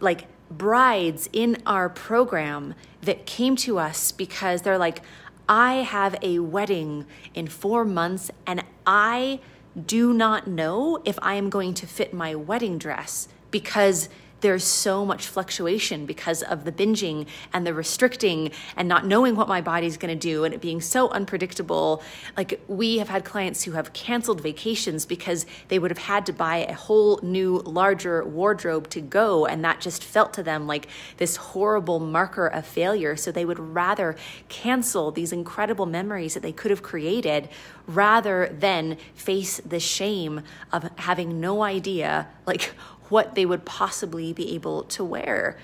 like 0.00 0.26
brides 0.50 1.28
in 1.34 1.58
our 1.66 1.90
program 1.90 2.74
that 3.02 3.26
came 3.26 3.54
to 3.54 3.78
us 3.78 4.10
because 4.10 4.62
they're 4.62 4.78
like, 4.78 5.02
I 5.48 5.74
have 5.76 6.16
a 6.22 6.38
wedding 6.38 7.04
in 7.34 7.46
four 7.46 7.84
months 7.84 8.30
and 8.46 8.64
I 8.86 9.40
do 9.86 10.14
not 10.14 10.46
know 10.46 11.02
if 11.04 11.18
I 11.20 11.34
am 11.34 11.50
going 11.50 11.74
to 11.74 11.86
fit 11.86 12.14
my 12.14 12.34
wedding 12.34 12.78
dress 12.78 13.28
because 13.50 14.08
there's 14.40 14.64
so 14.64 15.04
much 15.04 15.26
fluctuation 15.26 16.06
because 16.06 16.42
of 16.42 16.64
the 16.64 16.72
binging 16.72 17.26
and 17.52 17.66
the 17.66 17.74
restricting 17.74 18.50
and 18.76 18.88
not 18.88 19.06
knowing 19.06 19.36
what 19.36 19.48
my 19.48 19.60
body's 19.60 19.96
going 19.96 20.16
to 20.16 20.28
do 20.28 20.44
and 20.44 20.54
it 20.54 20.60
being 20.60 20.80
so 20.80 21.08
unpredictable. 21.10 22.02
Like 22.36 22.60
we 22.68 22.98
have 22.98 23.08
had 23.08 23.24
clients 23.24 23.64
who 23.64 23.72
have 23.72 23.92
canceled 23.92 24.40
vacations 24.40 25.06
because 25.06 25.46
they 25.68 25.78
would 25.78 25.90
have 25.90 25.98
had 25.98 26.26
to 26.26 26.32
buy 26.32 26.58
a 26.58 26.74
whole 26.74 27.18
new 27.22 27.58
larger 27.58 28.24
wardrobe 28.24 28.88
to 28.90 29.00
go 29.00 29.46
and 29.46 29.64
that 29.64 29.80
just 29.80 30.04
felt 30.04 30.34
to 30.34 30.42
them 30.42 30.66
like 30.66 30.88
this 31.16 31.36
horrible 31.36 32.00
marker 32.00 32.46
of 32.46 32.66
failure. 32.66 33.16
So 33.16 33.32
they 33.32 33.44
would 33.44 33.58
rather 33.58 34.16
cancel 34.48 35.10
these 35.10 35.32
incredible 35.32 35.86
memories 35.86 36.34
that 36.34 36.42
they 36.42 36.52
could 36.52 36.70
have 36.70 36.82
created 36.82 37.48
rather 37.88 38.54
than 38.56 38.96
face 39.14 39.60
the 39.64 39.80
shame 39.80 40.42
of 40.70 40.88
having 40.96 41.40
no 41.40 41.62
idea 41.62 42.28
like 42.46 42.74
what 43.08 43.34
they 43.34 43.46
would 43.46 43.64
possibly 43.64 44.32
be 44.32 44.54
able 44.54 44.84
to 44.84 45.02
wear. 45.02 45.58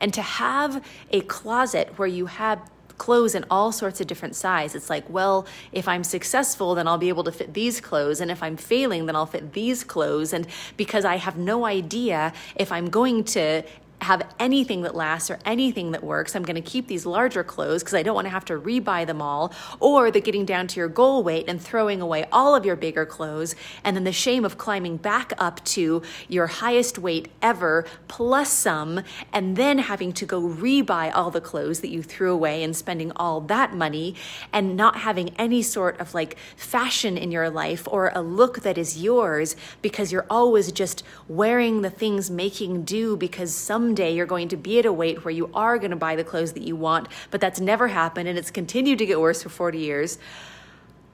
And 0.00 0.14
to 0.14 0.22
have 0.22 0.84
a 1.10 1.20
closet 1.22 1.98
where 1.98 2.08
you 2.08 2.26
have 2.26 2.60
clothes 2.98 3.34
in 3.34 3.44
all 3.50 3.72
sorts 3.72 4.00
of 4.00 4.06
different 4.06 4.36
sizes. 4.36 4.76
It's 4.76 4.90
like, 4.90 5.08
well, 5.10 5.46
if 5.72 5.88
I'm 5.88 6.04
successful, 6.04 6.74
then 6.74 6.86
I'll 6.86 6.98
be 6.98 7.08
able 7.08 7.24
to 7.24 7.32
fit 7.32 7.52
these 7.52 7.80
clothes. 7.80 8.20
And 8.20 8.30
if 8.30 8.42
I'm 8.42 8.56
failing, 8.56 9.06
then 9.06 9.16
I'll 9.16 9.26
fit 9.26 9.52
these 9.52 9.84
clothes. 9.84 10.32
And 10.32 10.46
because 10.76 11.04
I 11.04 11.16
have 11.16 11.36
no 11.36 11.66
idea 11.66 12.32
if 12.56 12.70
I'm 12.70 12.90
going 12.90 13.24
to 13.24 13.62
have 14.00 14.22
anything 14.38 14.82
that 14.82 14.94
lasts 14.94 15.30
or 15.30 15.38
anything 15.44 15.92
that 15.92 16.04
works. 16.04 16.36
I'm 16.36 16.42
going 16.42 16.62
to 16.62 16.62
keep 16.62 16.88
these 16.88 17.06
larger 17.06 17.42
clothes 17.42 17.82
because 17.82 17.94
I 17.94 18.02
don't 18.02 18.14
want 18.14 18.26
to 18.26 18.30
have 18.30 18.44
to 18.46 18.54
rebuy 18.54 19.06
them 19.06 19.22
all, 19.22 19.52
or 19.80 20.10
the 20.10 20.20
getting 20.20 20.44
down 20.44 20.66
to 20.68 20.80
your 20.80 20.88
goal 20.88 21.22
weight 21.22 21.46
and 21.48 21.60
throwing 21.60 22.00
away 22.00 22.26
all 22.30 22.54
of 22.54 22.66
your 22.66 22.76
bigger 22.76 23.06
clothes, 23.06 23.54
and 23.82 23.96
then 23.96 24.04
the 24.04 24.12
shame 24.12 24.44
of 24.44 24.58
climbing 24.58 24.98
back 24.98 25.32
up 25.38 25.64
to 25.64 26.02
your 26.28 26.46
highest 26.46 26.98
weight 26.98 27.28
ever 27.40 27.86
plus 28.08 28.50
some, 28.50 29.00
and 29.32 29.56
then 29.56 29.78
having 29.78 30.12
to 30.12 30.26
go 30.26 30.42
rebuy 30.42 31.10
all 31.14 31.30
the 31.30 31.40
clothes 31.40 31.80
that 31.80 31.88
you 31.88 32.02
threw 32.02 32.32
away 32.32 32.62
and 32.62 32.76
spending 32.76 33.12
all 33.16 33.40
that 33.40 33.74
money 33.74 34.14
and 34.52 34.76
not 34.76 34.96
having 34.98 35.30
any 35.38 35.62
sort 35.62 35.98
of 35.98 36.14
like 36.14 36.36
fashion 36.56 37.16
in 37.16 37.30
your 37.30 37.48
life 37.48 37.88
or 37.90 38.10
a 38.14 38.20
look 38.20 38.60
that 38.60 38.76
is 38.76 39.02
yours 39.02 39.56
because 39.82 40.12
you're 40.12 40.26
always 40.28 40.72
just 40.72 41.02
wearing 41.28 41.82
the 41.82 41.90
things 41.90 42.30
making 42.30 42.82
do 42.84 43.16
because 43.16 43.54
some 43.54 43.93
someday 43.94 44.12
you're 44.12 44.26
going 44.26 44.48
to 44.48 44.56
be 44.56 44.80
at 44.80 44.86
a 44.86 44.92
weight 44.92 45.24
where 45.24 45.30
you 45.30 45.48
are 45.54 45.78
going 45.78 45.92
to 45.92 45.96
buy 45.96 46.16
the 46.16 46.24
clothes 46.24 46.52
that 46.54 46.64
you 46.64 46.74
want, 46.74 47.06
but 47.30 47.40
that's 47.40 47.60
never 47.60 47.86
happened 47.86 48.28
and 48.28 48.36
it's 48.36 48.50
continued 48.50 48.98
to 48.98 49.06
get 49.06 49.20
worse 49.20 49.44
for 49.44 49.50
40 49.50 49.78
years. 49.78 50.18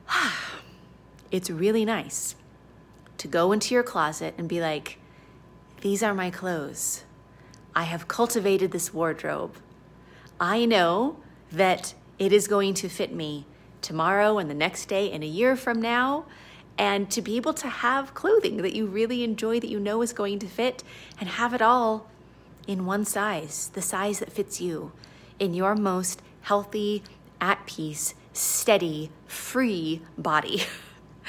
it's 1.31 1.51
really 1.51 1.85
nice 1.85 2.37
to 3.19 3.29
go 3.29 3.53
into 3.53 3.75
your 3.75 3.83
closet 3.83 4.33
and 4.39 4.49
be 4.49 4.63
like, 4.63 4.97
these 5.83 6.03
are 6.03 6.15
my 6.15 6.31
clothes. 6.31 7.05
I 7.77 7.83
have 7.83 8.09
cultivated 8.09 8.71
this 8.71 8.95
wardrobe. 8.95 9.57
I 10.41 10.65
know 10.65 11.19
that 11.53 11.93
it 12.19 12.33
is 12.33 12.49
going 12.49 12.73
to 12.75 12.89
fit 12.89 13.13
me 13.15 13.45
tomorrow 13.83 14.39
and 14.39 14.49
the 14.49 14.55
next 14.55 14.87
day 14.87 15.11
and 15.11 15.23
a 15.23 15.27
year 15.27 15.55
from 15.55 15.83
now. 15.83 16.25
And 16.79 17.11
to 17.11 17.21
be 17.21 17.37
able 17.37 17.53
to 17.55 17.69
have 17.69 18.15
clothing 18.15 18.57
that 18.63 18.75
you 18.75 18.87
really 18.87 19.23
enjoy, 19.23 19.61
that 19.61 19.69
you 19.69 19.79
know 19.79 20.01
is 20.01 20.15
going 20.15 20.39
to 20.39 20.47
fit, 20.47 20.83
and 21.21 21.29
have 21.29 21.53
it 21.53 21.61
all 21.61 22.10
in 22.71 22.87
one 22.87 23.05
size, 23.05 23.69
the 23.75 23.83
size 23.83 24.21
that 24.21 24.31
fits 24.31 24.61
you, 24.61 24.93
in 25.41 25.53
your 25.53 25.75
most 25.75 26.23
healthy, 26.43 27.03
at 27.41 27.67
peace, 27.67 28.15
steady, 28.33 29.11
free 29.27 30.01
body. 30.17 30.63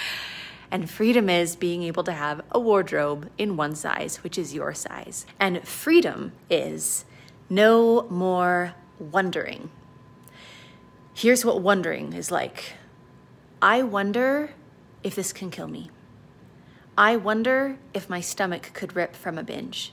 and 0.72 0.88
freedom 0.88 1.32
is 1.32 1.56
being 1.56 1.82
able 1.82 2.04
to 2.04 2.12
have 2.12 2.42
a 2.52 2.60
wardrobe 2.60 3.28
in 3.40 3.58
one 3.58 3.74
size, 3.74 4.18
which 4.18 4.38
is 4.38 4.54
your 4.54 4.76
size. 4.76 5.26
And 5.40 5.68
freedom 5.68 6.32
is 6.48 7.06
no 7.50 8.04
more 8.04 8.76
wondering. 9.00 9.72
Here's 11.16 11.44
what 11.44 11.60
wondering 11.60 12.14
is 12.14 12.30
like 12.30 12.74
I 13.64 13.82
wonder 13.82 14.52
if 15.02 15.16
this 15.16 15.34
can 15.34 15.50
kill 15.50 15.68
me. 15.68 15.90
I 16.96 17.16
wonder 17.16 17.80
if 17.96 18.12
my 18.12 18.22
stomach 18.22 18.70
could 18.74 18.96
rip 18.96 19.16
from 19.16 19.40
a 19.40 19.44
binge. 19.44 19.92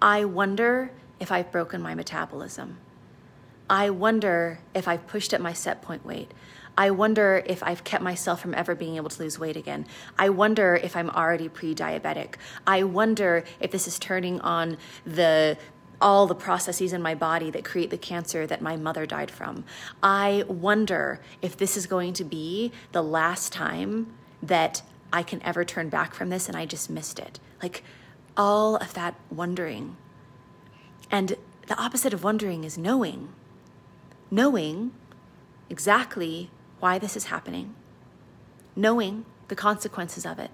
I 0.00 0.24
wonder 0.24 0.90
if 1.18 1.32
I've 1.32 1.50
broken 1.50 1.80
my 1.80 1.94
metabolism. 1.94 2.78
I 3.68 3.90
wonder 3.90 4.60
if 4.74 4.86
I've 4.86 5.06
pushed 5.06 5.32
at 5.32 5.40
my 5.40 5.52
set 5.52 5.82
point 5.82 6.04
weight. 6.04 6.30
I 6.78 6.90
wonder 6.90 7.42
if 7.46 7.62
I've 7.62 7.84
kept 7.84 8.02
myself 8.02 8.40
from 8.40 8.54
ever 8.54 8.74
being 8.74 8.96
able 8.96 9.08
to 9.08 9.22
lose 9.22 9.38
weight 9.38 9.56
again. 9.56 9.86
I 10.18 10.28
wonder 10.28 10.76
if 10.76 10.94
I'm 10.94 11.08
already 11.10 11.48
pre 11.48 11.74
diabetic. 11.74 12.34
I 12.66 12.82
wonder 12.82 13.44
if 13.60 13.70
this 13.70 13.88
is 13.88 13.98
turning 13.98 14.40
on 14.42 14.76
the 15.06 15.56
all 15.98 16.26
the 16.26 16.34
processes 16.34 16.92
in 16.92 17.00
my 17.00 17.14
body 17.14 17.50
that 17.50 17.64
create 17.64 17.88
the 17.88 17.96
cancer 17.96 18.46
that 18.46 18.60
my 18.60 18.76
mother 18.76 19.06
died 19.06 19.30
from. 19.30 19.64
I 20.02 20.44
wonder 20.46 21.20
if 21.40 21.56
this 21.56 21.76
is 21.76 21.86
going 21.86 22.12
to 22.14 22.24
be 22.24 22.70
the 22.92 23.02
last 23.02 23.50
time 23.50 24.12
that 24.42 24.82
I 25.10 25.22
can 25.22 25.42
ever 25.42 25.64
turn 25.64 25.88
back 25.88 26.12
from 26.12 26.28
this 26.28 26.48
and 26.48 26.56
I 26.56 26.66
just 26.66 26.90
missed 26.90 27.18
it. 27.18 27.40
Like, 27.62 27.82
all 28.36 28.76
of 28.76 28.94
that 28.94 29.14
wondering. 29.30 29.96
And 31.10 31.36
the 31.66 31.80
opposite 31.80 32.12
of 32.12 32.22
wondering 32.22 32.64
is 32.64 32.76
knowing. 32.76 33.28
Knowing 34.30 34.92
exactly 35.70 36.50
why 36.80 36.98
this 36.98 37.16
is 37.16 37.24
happening, 37.24 37.74
knowing 38.74 39.24
the 39.48 39.56
consequences 39.56 40.26
of 40.26 40.38
it, 40.38 40.50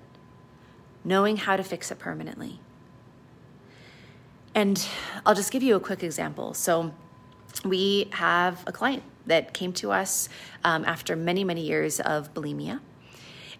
knowing 1.04 1.36
how 1.36 1.56
to 1.56 1.64
fix 1.64 1.90
it 1.90 1.98
permanently. 1.98 2.60
And 4.54 4.86
I'll 5.24 5.34
just 5.34 5.50
give 5.50 5.62
you 5.62 5.74
a 5.76 5.80
quick 5.80 6.02
example. 6.02 6.54
So, 6.54 6.94
we 7.64 8.08
have 8.12 8.64
a 8.66 8.72
client 8.72 9.02
that 9.26 9.52
came 9.52 9.72
to 9.74 9.92
us 9.92 10.28
um, 10.64 10.84
after 10.84 11.14
many, 11.16 11.44
many 11.44 11.60
years 11.60 12.00
of 12.00 12.32
bulimia 12.34 12.80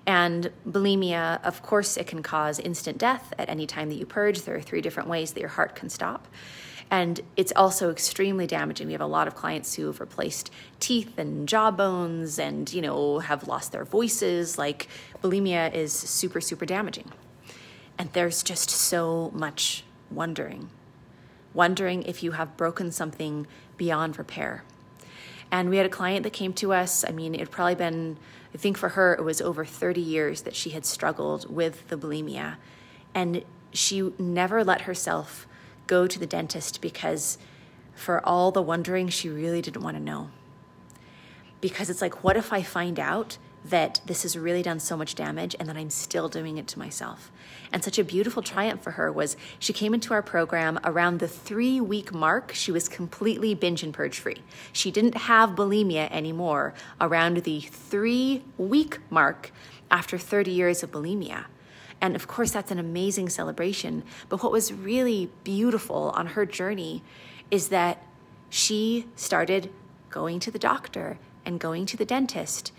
and 0.06 0.50
bulimia, 0.68 1.42
of 1.44 1.62
course, 1.62 1.96
it 1.96 2.06
can 2.06 2.22
cause 2.22 2.58
instant 2.58 2.98
death 2.98 3.32
at 3.38 3.48
any 3.48 3.66
time 3.66 3.88
that 3.88 3.96
you 3.96 4.06
purge. 4.06 4.42
There 4.42 4.56
are 4.56 4.60
three 4.60 4.80
different 4.80 5.08
ways 5.08 5.32
that 5.32 5.40
your 5.40 5.50
heart 5.50 5.76
can 5.76 5.88
stop. 5.88 6.26
And 6.90 7.20
it's 7.36 7.52
also 7.56 7.90
extremely 7.90 8.46
damaging. 8.46 8.86
We 8.86 8.92
have 8.92 9.00
a 9.00 9.06
lot 9.06 9.26
of 9.26 9.34
clients 9.34 9.74
who 9.74 9.86
have 9.86 9.98
replaced 9.98 10.50
teeth 10.78 11.18
and 11.18 11.48
jawbones 11.48 12.38
and, 12.38 12.70
you 12.70 12.82
know, 12.82 13.20
have 13.20 13.48
lost 13.48 13.72
their 13.72 13.84
voices. 13.84 14.58
Like 14.58 14.88
bulimia 15.22 15.72
is 15.72 15.92
super, 15.92 16.40
super 16.40 16.66
damaging. 16.66 17.10
And 17.96 18.12
there's 18.12 18.42
just 18.42 18.68
so 18.68 19.30
much 19.32 19.84
wondering. 20.10 20.68
Wondering 21.54 22.02
if 22.02 22.22
you 22.22 22.32
have 22.32 22.56
broken 22.56 22.90
something 22.92 23.46
beyond 23.78 24.18
repair. 24.18 24.64
And 25.52 25.70
we 25.70 25.76
had 25.76 25.86
a 25.86 25.90
client 25.90 26.24
that 26.24 26.32
came 26.32 26.52
to 26.54 26.72
us. 26.72 27.04
I 27.06 27.12
mean, 27.12 27.36
it 27.36 27.52
probably 27.52 27.76
been 27.76 28.16
I 28.54 28.58
think 28.58 28.76
for 28.76 28.90
her, 28.90 29.14
it 29.14 29.24
was 29.24 29.40
over 29.40 29.64
30 29.64 30.00
years 30.00 30.42
that 30.42 30.54
she 30.54 30.70
had 30.70 30.84
struggled 30.84 31.52
with 31.52 31.88
the 31.88 31.96
bulimia. 31.96 32.56
And 33.14 33.44
she 33.72 34.12
never 34.18 34.62
let 34.62 34.82
herself 34.82 35.46
go 35.86 36.06
to 36.06 36.18
the 36.18 36.26
dentist 36.26 36.80
because, 36.80 37.38
for 37.94 38.24
all 38.26 38.50
the 38.50 38.62
wondering, 38.62 39.08
she 39.08 39.28
really 39.28 39.62
didn't 39.62 39.82
want 39.82 39.96
to 39.96 40.02
know. 40.02 40.30
Because 41.60 41.88
it's 41.88 42.02
like, 42.02 42.22
what 42.22 42.36
if 42.36 42.52
I 42.52 42.62
find 42.62 43.00
out 43.00 43.38
that 43.64 44.00
this 44.06 44.22
has 44.22 44.36
really 44.36 44.62
done 44.62 44.80
so 44.80 44.96
much 44.96 45.14
damage 45.14 45.54
and 45.58 45.68
that 45.68 45.76
I'm 45.76 45.90
still 45.90 46.28
doing 46.28 46.58
it 46.58 46.66
to 46.68 46.78
myself. 46.78 47.30
And 47.72 47.82
such 47.82 47.98
a 47.98 48.04
beautiful 48.04 48.42
triumph 48.42 48.82
for 48.82 48.92
her 48.92 49.10
was 49.10 49.36
she 49.58 49.72
came 49.72 49.94
into 49.94 50.12
our 50.12 50.22
program 50.22 50.80
around 50.84 51.20
the 51.20 51.28
three 51.28 51.80
week 51.80 52.12
mark. 52.12 52.52
She 52.52 52.72
was 52.72 52.88
completely 52.88 53.54
binge 53.54 53.82
and 53.82 53.94
purge 53.94 54.18
free. 54.18 54.42
She 54.72 54.90
didn't 54.90 55.16
have 55.16 55.50
bulimia 55.50 56.10
anymore 56.10 56.74
around 57.00 57.38
the 57.38 57.60
three 57.60 58.42
week 58.58 58.98
mark 59.10 59.52
after 59.90 60.18
30 60.18 60.50
years 60.50 60.82
of 60.82 60.90
bulimia. 60.90 61.44
And 62.00 62.16
of 62.16 62.26
course, 62.26 62.50
that's 62.50 62.72
an 62.72 62.80
amazing 62.80 63.28
celebration. 63.28 64.02
But 64.28 64.42
what 64.42 64.50
was 64.50 64.72
really 64.72 65.30
beautiful 65.44 66.10
on 66.16 66.28
her 66.28 66.44
journey 66.44 67.04
is 67.50 67.68
that 67.68 68.04
she 68.50 69.06
started 69.14 69.70
going 70.10 70.40
to 70.40 70.50
the 70.50 70.58
doctor 70.58 71.18
and 71.44 71.60
going 71.60 71.86
to 71.86 71.96
the 71.96 72.04
dentist 72.04 72.72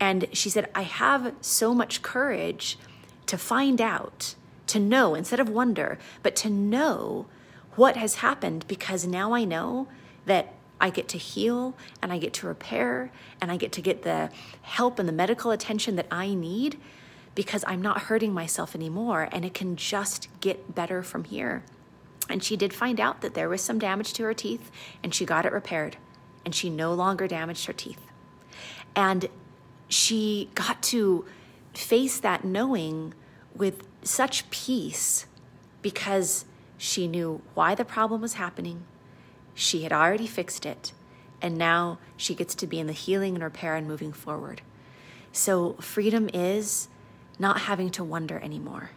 and 0.00 0.28
she 0.32 0.50
said, 0.50 0.70
I 0.74 0.82
have 0.82 1.34
so 1.40 1.74
much 1.74 2.02
courage 2.02 2.78
to 3.26 3.36
find 3.36 3.80
out, 3.80 4.34
to 4.68 4.78
know, 4.78 5.14
instead 5.14 5.40
of 5.40 5.48
wonder, 5.48 5.98
but 6.22 6.36
to 6.36 6.50
know 6.50 7.26
what 7.74 7.96
has 7.96 8.16
happened 8.16 8.64
because 8.68 9.06
now 9.06 9.32
I 9.32 9.44
know 9.44 9.88
that 10.26 10.54
I 10.80 10.90
get 10.90 11.08
to 11.08 11.18
heal 11.18 11.74
and 12.02 12.12
I 12.12 12.18
get 12.18 12.32
to 12.34 12.46
repair 12.46 13.10
and 13.40 13.50
I 13.50 13.56
get 13.56 13.72
to 13.72 13.80
get 13.80 14.02
the 14.02 14.30
help 14.62 14.98
and 14.98 15.08
the 15.08 15.12
medical 15.12 15.50
attention 15.50 15.96
that 15.96 16.06
I 16.10 16.34
need 16.34 16.78
because 17.34 17.64
I'm 17.66 17.82
not 17.82 18.02
hurting 18.02 18.32
myself 18.32 18.74
anymore 18.74 19.28
and 19.32 19.44
it 19.44 19.54
can 19.54 19.76
just 19.76 20.28
get 20.40 20.74
better 20.74 21.02
from 21.02 21.24
here. 21.24 21.62
And 22.28 22.42
she 22.42 22.56
did 22.56 22.72
find 22.72 23.00
out 23.00 23.20
that 23.22 23.34
there 23.34 23.48
was 23.48 23.62
some 23.62 23.78
damage 23.78 24.12
to 24.14 24.24
her 24.24 24.34
teeth 24.34 24.70
and 25.02 25.14
she 25.14 25.24
got 25.24 25.46
it 25.46 25.52
repaired 25.52 25.96
and 26.44 26.54
she 26.54 26.70
no 26.70 26.92
longer 26.92 27.26
damaged 27.26 27.66
her 27.66 27.72
teeth. 27.72 28.04
And 28.94 29.28
she 29.88 30.50
got 30.54 30.82
to 30.84 31.24
face 31.74 32.20
that 32.20 32.44
knowing 32.44 33.14
with 33.54 33.86
such 34.02 34.48
peace 34.50 35.26
because 35.82 36.44
she 36.76 37.08
knew 37.08 37.42
why 37.54 37.74
the 37.74 37.84
problem 37.84 38.20
was 38.20 38.34
happening. 38.34 38.84
She 39.54 39.82
had 39.82 39.92
already 39.92 40.26
fixed 40.26 40.64
it. 40.64 40.92
And 41.40 41.56
now 41.56 41.98
she 42.16 42.34
gets 42.34 42.54
to 42.56 42.66
be 42.66 42.80
in 42.80 42.86
the 42.86 42.92
healing 42.92 43.34
and 43.34 43.44
repair 43.44 43.76
and 43.76 43.86
moving 43.86 44.12
forward. 44.12 44.62
So, 45.30 45.74
freedom 45.74 46.28
is 46.32 46.88
not 47.38 47.60
having 47.60 47.90
to 47.90 48.02
wonder 48.02 48.40
anymore, 48.40 48.90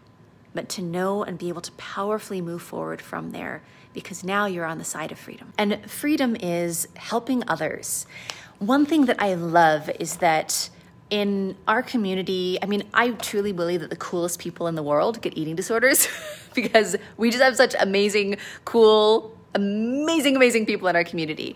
but 0.53 0.69
to 0.69 0.81
know 0.81 1.23
and 1.23 1.37
be 1.37 1.49
able 1.49 1.61
to 1.61 1.71
powerfully 1.73 2.41
move 2.41 2.63
forward 2.63 3.01
from 3.01 3.31
there 3.31 3.61
because 3.93 4.23
now 4.23 4.47
you're 4.47 4.65
on 4.65 4.79
the 4.79 4.83
side 4.83 5.11
of 5.11 5.19
freedom. 5.19 5.53
And 5.57 5.89
freedom 5.89 6.35
is 6.35 6.87
helping 6.95 7.43
others. 7.47 8.07
One 8.57 8.85
thing 8.85 9.05
that 9.05 9.21
I 9.21 9.35
love 9.35 9.89
is 9.99 10.17
that 10.17 10.69
in 11.11 11.57
our 11.67 11.83
community, 11.83 12.57
I 12.63 12.65
mean, 12.65 12.83
I 12.93 13.11
truly 13.11 13.51
believe 13.51 13.81
that 13.81 13.89
the 13.89 13.97
coolest 13.97 14.39
people 14.39 14.67
in 14.67 14.75
the 14.75 14.81
world 14.81 15.21
get 15.21 15.37
eating 15.37 15.55
disorders 15.55 16.07
because 16.55 16.95
we 17.17 17.29
just 17.29 17.43
have 17.43 17.57
such 17.57 17.75
amazing, 17.79 18.37
cool, 18.63 19.37
amazing, 19.53 20.37
amazing 20.37 20.65
people 20.65 20.87
in 20.87 20.95
our 20.95 21.03
community. 21.03 21.55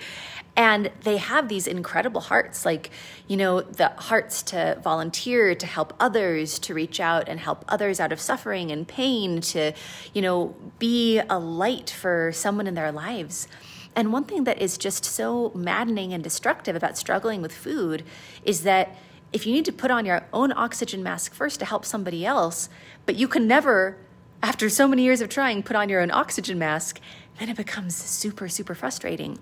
And 0.58 0.92
they 1.02 1.18
have 1.18 1.48
these 1.48 1.68
incredible 1.68 2.22
hearts, 2.22 2.66
like, 2.66 2.90
you 3.28 3.38
know, 3.38 3.62
the 3.62 3.90
hearts 3.90 4.42
to 4.44 4.80
volunteer, 4.84 5.56
to 5.56 5.66
help 5.66 5.94
others, 6.00 6.60
to 6.60 6.74
reach 6.74 7.00
out 7.00 7.28
and 7.28 7.40
help 7.40 7.66
others 7.68 8.00
out 8.00 8.12
of 8.12 8.20
suffering 8.20 8.72
and 8.72 8.88
pain, 8.88 9.42
to, 9.42 9.74
you 10.14 10.22
know, 10.22 10.56
be 10.80 11.20
a 11.30 11.40
light 11.40 11.90
for 11.90 12.32
someone 12.34 12.68
in 12.68 12.74
their 12.74 12.92
lives. 12.92 13.48
And 13.96 14.12
one 14.12 14.26
thing 14.26 14.44
that 14.44 14.62
is 14.62 14.78
just 14.78 15.06
so 15.06 15.52
maddening 15.56 16.14
and 16.14 16.24
destructive 16.24 16.76
about 16.76 16.98
struggling 16.98 17.42
with 17.42 17.54
food 17.54 18.04
is 18.44 18.64
that 18.64 18.96
if 19.34 19.46
you 19.46 19.54
need 19.54 19.66
to 19.66 19.74
put 19.74 19.92
on 19.92 20.06
your 20.06 20.26
own 20.32 20.52
oxygen 20.52 21.04
mask 21.04 21.34
first 21.34 21.60
to 21.60 21.66
help 21.66 21.86
somebody 21.86 22.26
else, 22.26 22.70
but 23.06 23.16
you 23.16 23.28
can 23.28 23.48
never, 23.48 23.98
after 24.42 24.70
so 24.70 24.88
many 24.88 25.04
years 25.04 25.22
of 25.22 25.30
trying, 25.30 25.64
put 25.64 25.76
on 25.76 25.90
your 25.90 26.02
own 26.02 26.12
oxygen 26.12 26.58
mask, 26.58 27.00
then 27.40 27.50
it 27.50 27.58
becomes 27.58 27.96
super, 27.96 28.48
super 28.48 28.76
frustrating. 28.76 29.40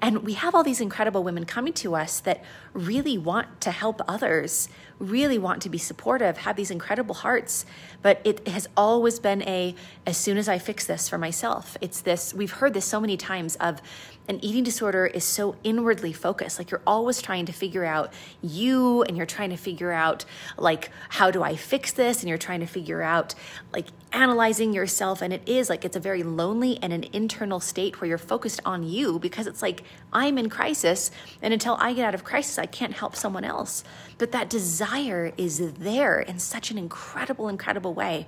And 0.00 0.22
we 0.22 0.34
have 0.34 0.54
all 0.54 0.62
these 0.62 0.80
incredible 0.80 1.24
women 1.24 1.44
coming 1.44 1.72
to 1.74 1.96
us 1.96 2.20
that 2.20 2.44
really 2.72 3.18
want 3.18 3.60
to 3.62 3.72
help 3.72 4.00
others, 4.06 4.68
really 5.00 5.38
want 5.38 5.62
to 5.62 5.68
be 5.68 5.78
supportive, 5.78 6.38
have 6.38 6.54
these 6.54 6.70
incredible 6.70 7.16
hearts. 7.16 7.66
But 8.00 8.20
it 8.24 8.46
has 8.46 8.68
always 8.76 9.18
been 9.18 9.42
a, 9.42 9.74
as 10.06 10.16
soon 10.16 10.38
as 10.38 10.48
I 10.48 10.58
fix 10.58 10.86
this 10.86 11.08
for 11.08 11.18
myself, 11.18 11.76
it's 11.80 12.00
this, 12.00 12.32
we've 12.32 12.52
heard 12.52 12.74
this 12.74 12.84
so 12.84 13.00
many 13.00 13.16
times 13.16 13.56
of 13.56 13.82
an 14.28 14.44
eating 14.44 14.62
disorder 14.62 15.06
is 15.06 15.24
so 15.24 15.56
inwardly 15.64 16.12
focused. 16.12 16.58
Like 16.58 16.70
you're 16.70 16.82
always 16.86 17.22
trying 17.22 17.46
to 17.46 17.52
figure 17.52 17.84
out 17.84 18.12
you 18.42 19.02
and 19.02 19.16
you're 19.16 19.26
trying 19.26 19.50
to 19.50 19.56
figure 19.56 19.90
out, 19.90 20.24
like, 20.56 20.90
how 21.08 21.30
do 21.30 21.42
I 21.42 21.56
fix 21.56 21.92
this? 21.92 22.20
And 22.20 22.28
you're 22.28 22.38
trying 22.38 22.60
to 22.60 22.66
figure 22.66 23.02
out, 23.02 23.34
like, 23.72 23.86
analyzing 24.12 24.72
yourself. 24.72 25.22
And 25.22 25.32
it 25.32 25.42
is 25.46 25.68
like 25.68 25.84
it's 25.84 25.96
a 25.96 26.00
very 26.00 26.22
lonely 26.22 26.78
and 26.82 26.92
an 26.92 27.04
internal 27.12 27.60
state 27.60 28.00
where 28.00 28.08
you're 28.08 28.18
focused 28.18 28.60
on 28.64 28.82
you 28.82 29.18
because 29.18 29.46
it's 29.46 29.62
like, 29.62 29.82
I'm 30.12 30.38
in 30.38 30.48
crisis. 30.48 31.10
And 31.42 31.52
until 31.54 31.76
I 31.78 31.92
get 31.94 32.04
out 32.04 32.14
of 32.14 32.24
crisis, 32.24 32.58
I 32.58 32.66
can't 32.66 32.94
help 32.94 33.16
someone 33.16 33.44
else. 33.44 33.84
But 34.18 34.32
that 34.32 34.50
desire 34.50 35.32
is 35.36 35.72
there 35.72 36.20
in 36.20 36.38
such 36.38 36.70
an 36.70 36.78
incredible, 36.78 37.48
incredible 37.48 37.94
way. 37.94 38.26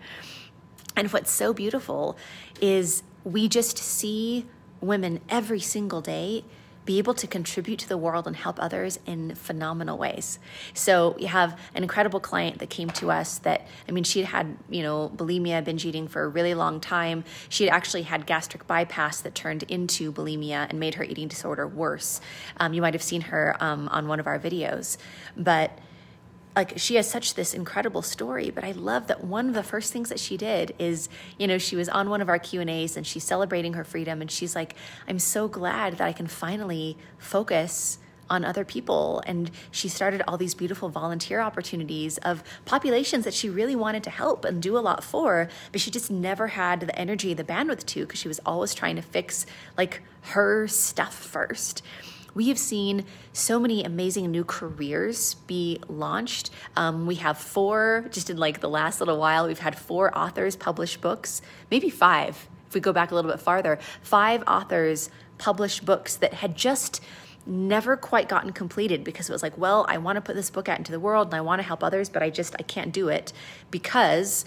And 0.97 1.13
what's 1.13 1.31
so 1.31 1.53
beautiful 1.53 2.17
is 2.61 3.03
we 3.25 3.49
just 3.49 3.79
see 3.79 4.47
women 4.81 5.21
every 5.29 5.61
single 5.61 6.01
day 6.01 6.45
be 6.87 6.99
able 6.99 7.15
to 7.15 7.27
contribute 7.27 7.79
to 7.79 7.89
the 7.89 7.97
world 7.97 8.27
and 8.27 8.35
help 8.35 8.61
others 8.61 8.99
in 9.07 9.35
phenomenal 9.35 9.99
ways. 9.99 10.39
So 10.75 11.15
you 11.19 11.29
have 11.29 11.59
an 11.75 11.83
incredible 11.83 12.21
client 12.21 12.59
that 12.59 12.71
came 12.71 12.91
to 12.91 13.11
us 13.11 13.39
that, 13.39 13.67
I 13.89 13.93
mean, 13.93 14.03
she 14.03 14.21
had 14.21 14.29
had, 14.29 14.57
you 14.69 14.83
know, 14.83 15.13
bulimia, 15.15 15.63
binge 15.63 15.85
eating 15.85 16.09
for 16.09 16.23
a 16.23 16.29
really 16.29 16.55
long 16.55 16.81
time. 16.81 17.25
She 17.49 17.65
had 17.65 17.73
actually 17.73 18.03
had 18.03 18.27
gastric 18.27 18.67
bypass 18.67 19.21
that 19.21 19.35
turned 19.35 19.63
into 19.65 20.11
bulimia 20.13 20.69
and 20.69 20.81
made 20.81 20.95
her 20.95 21.05
eating 21.05 21.29
disorder 21.29 21.67
worse. 21.69 22.21
Um, 22.57 22.73
you 22.73 22.81
might 22.81 22.95
have 22.95 23.03
seen 23.03 23.21
her 23.23 23.57
um, 23.61 23.89
on 23.89 24.09
one 24.09 24.19
of 24.19 24.27
our 24.27 24.39
videos, 24.39 24.97
but 25.37 25.79
like 26.57 26.79
she 26.79 26.97
has 26.97 27.09
such 27.09 27.35
this 27.35 27.55
incredible 27.55 28.03
story 28.03 28.51
but 28.51 28.65
i 28.65 28.73
love 28.73 29.07
that 29.07 29.25
one 29.25 29.49
of 29.49 29.55
the 29.55 29.63
first 29.63 29.93
things 29.93 30.09
that 30.09 30.21
she 30.21 30.37
did 30.37 30.75
is 30.79 31.09
you 31.39 31.47
know 31.47 31.59
she 31.59 31.77
was 31.77 31.89
on 31.89 32.11
one 32.11 32.21
of 32.21 32.29
our 32.29 32.39
q 32.39 32.61
and 32.61 32.71
a's 32.71 32.97
and 32.97 33.07
she's 33.07 33.25
celebrating 33.25 33.75
her 33.75 33.85
freedom 33.85 34.21
and 34.21 34.31
she's 34.31 34.55
like 34.55 34.75
i'm 35.09 35.19
so 35.19 35.49
glad 35.49 35.93
that 35.95 36.07
i 36.07 36.13
can 36.13 36.27
finally 36.27 36.97
focus 37.19 37.99
on 38.31 38.45
other 38.45 38.65
people. 38.65 39.23
And 39.27 39.51
she 39.73 39.89
started 39.89 40.23
all 40.27 40.39
these 40.39 40.55
beautiful 40.55 40.89
volunteer 40.89 41.41
opportunities 41.41 42.17
of 42.19 42.43
populations 42.65 43.25
that 43.25 43.35
she 43.35 43.51
really 43.51 43.77
wanted 43.77 44.05
to 44.05 44.11
help 44.11 44.45
and 44.45 44.63
do 44.63 44.79
a 44.79 44.81
lot 44.81 45.03
for 45.03 45.49
but 45.73 45.81
she 45.81 45.91
just 45.91 46.11
never 46.11 46.47
had 46.49 46.81
the 46.81 46.97
energy 46.99 47.35
the 47.35 47.45
bandwidth 47.45 47.85
to 47.87 48.01
because 48.07 48.21
she 48.21 48.29
was 48.29 48.41
always 48.47 48.73
trying 48.73 48.97
to 48.97 49.03
fix 49.03 49.47
like 49.77 50.03
her 50.23 50.69
stuff 50.69 51.15
first 51.15 51.83
we 52.35 52.49
have 52.49 52.59
seen 52.59 53.05
so 53.33 53.59
many 53.59 53.85
amazing 53.85 54.31
new 54.31 54.45
careers 54.45 55.35
be 55.47 55.81
launched. 55.89 56.51
Um, 56.77 57.07
we 57.07 57.17
have 57.17 57.39
four, 57.39 58.07
just 58.11 58.31
in 58.31 58.37
like 58.37 58.61
the 58.61 58.69
last 58.69 59.01
little 59.01 59.19
while, 59.19 59.47
we've 59.47 59.59
had 59.59 59.77
four 59.77 60.17
authors 60.17 60.57
publish 60.57 60.97
books, 60.97 61.43
maybe 61.71 61.91
five, 61.91 62.49
if 62.69 62.75
we 62.75 62.81
go 62.81 62.93
back 62.93 63.11
a 63.11 63.15
little 63.15 63.31
bit 63.31 63.41
farther, 63.41 63.79
five 64.03 64.45
authors 64.47 65.11
publish 65.39 65.81
books 65.81 66.17
that 66.17 66.35
had 66.35 66.57
just 66.57 67.03
never 67.47 67.97
quite 67.97 68.29
gotten 68.29 68.53
completed 68.53 69.03
because 69.03 69.31
it 69.31 69.33
was 69.33 69.43
like 69.43 69.57
well 69.57 69.87
i 69.89 69.97
want 69.97 70.17
to 70.17 70.21
put 70.21 70.37
this 70.37 70.51
book 70.51 70.69
out 70.69 70.77
into 70.77 70.93
the 70.93 71.01
world 71.01 71.29
and 71.29 71.35
i 71.35 71.41
want 71.41 71.59
to 71.59 71.67
help 71.67 71.83
others 71.83 72.11
but 72.11 72.23
i 72.23 72.29
just 72.29 72.55
i 72.59 72.63
can't 72.63 72.93
do 72.93 73.09
it 73.09 73.33
because 73.71 74.45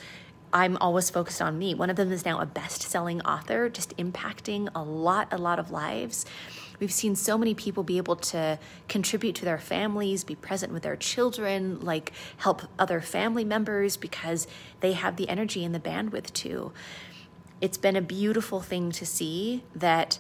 I'm 0.54 0.78
always 0.78 1.10
focused 1.10 1.42
on 1.42 1.58
me. 1.58 1.74
One 1.74 1.90
of 1.90 1.96
them 1.96 2.12
is 2.12 2.26
now 2.26 2.40
a 2.40 2.46
best 2.46 2.84
selling 2.84 3.22
author, 3.22 3.70
just 3.70 3.98
impacting 3.98 4.70
a 4.76 4.84
lot, 4.84 5.34
a 5.34 5.38
lot 5.38 5.58
of 5.58 5.72
lives. 5.72 6.28
We've 6.84 6.92
seen 6.92 7.16
so 7.16 7.38
many 7.38 7.54
people 7.54 7.84
be 7.84 7.96
able 7.96 8.18
to 8.18 8.60
contribute 8.90 9.36
to 9.36 9.46
their 9.46 9.58
families, 9.58 10.26
be 10.26 10.36
present 10.36 10.74
with 10.74 10.84
their 10.84 10.98
children, 10.98 11.80
like 11.80 12.12
help 12.36 12.64
other 12.78 13.00
family 13.00 13.46
members 13.46 13.96
because 13.96 14.48
they 14.82 14.92
have 14.92 15.16
the 15.16 15.30
energy 15.30 15.64
and 15.64 15.74
the 15.74 15.80
bandwidth 15.80 16.34
to. 16.34 16.74
It's 17.62 17.78
been 17.78 17.96
a 17.96 18.02
beautiful 18.02 18.60
thing 18.60 18.92
to 18.92 19.06
see 19.06 19.64
that 19.74 20.20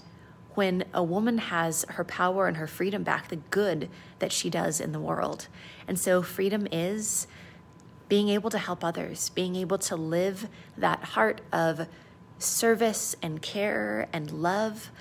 when 0.52 0.86
a 0.93 1.04
woman 1.04 1.38
has 1.38 1.84
her 1.89 2.06
power 2.06 2.47
and 2.47 2.56
her 2.56 2.67
freedom 2.67 3.04
back, 3.04 3.28
the 3.28 3.36
good 3.52 3.89
that 4.19 4.32
she 4.32 4.49
does 4.49 4.80
in 4.80 4.93
the 4.93 5.02
world. 5.02 5.49
And 5.86 5.99
so, 5.99 6.21
freedom 6.21 6.65
is 6.71 7.28
being 8.08 8.30
able 8.30 8.49
to 8.52 8.58
help 8.58 8.86
others, 8.86 9.32
being 9.32 9.58
able 9.58 9.80
to 9.80 9.97
live 9.97 10.47
that 10.78 11.04
heart 11.04 11.41
of 11.52 11.89
service 12.38 13.17
and 13.21 13.41
care 13.41 14.08
and 14.13 14.32
love. 14.32 14.91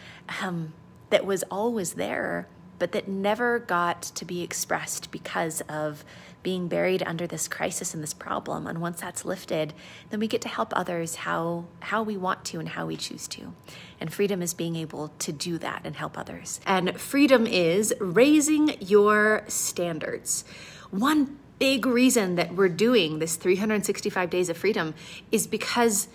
Um, 0.42 0.72
that 1.12 1.25
was 1.25 1.44
always 1.51 1.92
there, 1.92 2.48
but 2.79 2.90
that 2.92 3.07
never 3.07 3.61
got 3.61 4.03
to 4.03 4.25
be 4.25 4.42
expressed 4.42 5.12
because 5.12 5.61
of 5.68 6.05
being 6.42 6.66
buried 6.66 7.03
under 7.05 7.27
this 7.27 7.46
crisis 7.46 7.94
and 7.94 8.03
this 8.03 8.14
problem. 8.14 8.66
And 8.66 8.81
once 8.81 9.01
that's 9.01 9.25
lifted, 9.25 9.72
then 10.11 10.18
we 10.18 10.27
get 10.27 10.40
to 10.42 10.48
help 10.48 10.72
others 10.75 11.14
how, 11.14 11.66
how 11.79 12.03
we 12.03 12.16
want 12.16 12.44
to 12.46 12.59
and 12.59 12.70
how 12.70 12.87
we 12.87 12.96
choose 12.96 13.29
to. 13.29 13.53
And 14.01 14.12
freedom 14.12 14.42
is 14.42 14.53
being 14.53 14.75
able 14.75 15.12
to 15.20 15.33
do 15.33 15.59
that 15.59 15.83
and 15.85 15.94
help 15.94 16.18
others. 16.18 16.61
And 16.66 16.98
freedom 17.01 17.46
is 17.46 17.94
raising 18.01 18.75
your 18.81 19.44
standards. 19.46 20.44
One 20.90 21.38
big 21.61 21.87
reason 21.87 22.35
that 22.35 22.55
we're 22.57 22.68
doing 22.68 23.20
this 23.20 23.37
365 23.37 24.29
days 24.29 24.48
of 24.48 24.57
freedom 24.57 24.94
is 25.31 25.46
because 25.46 26.09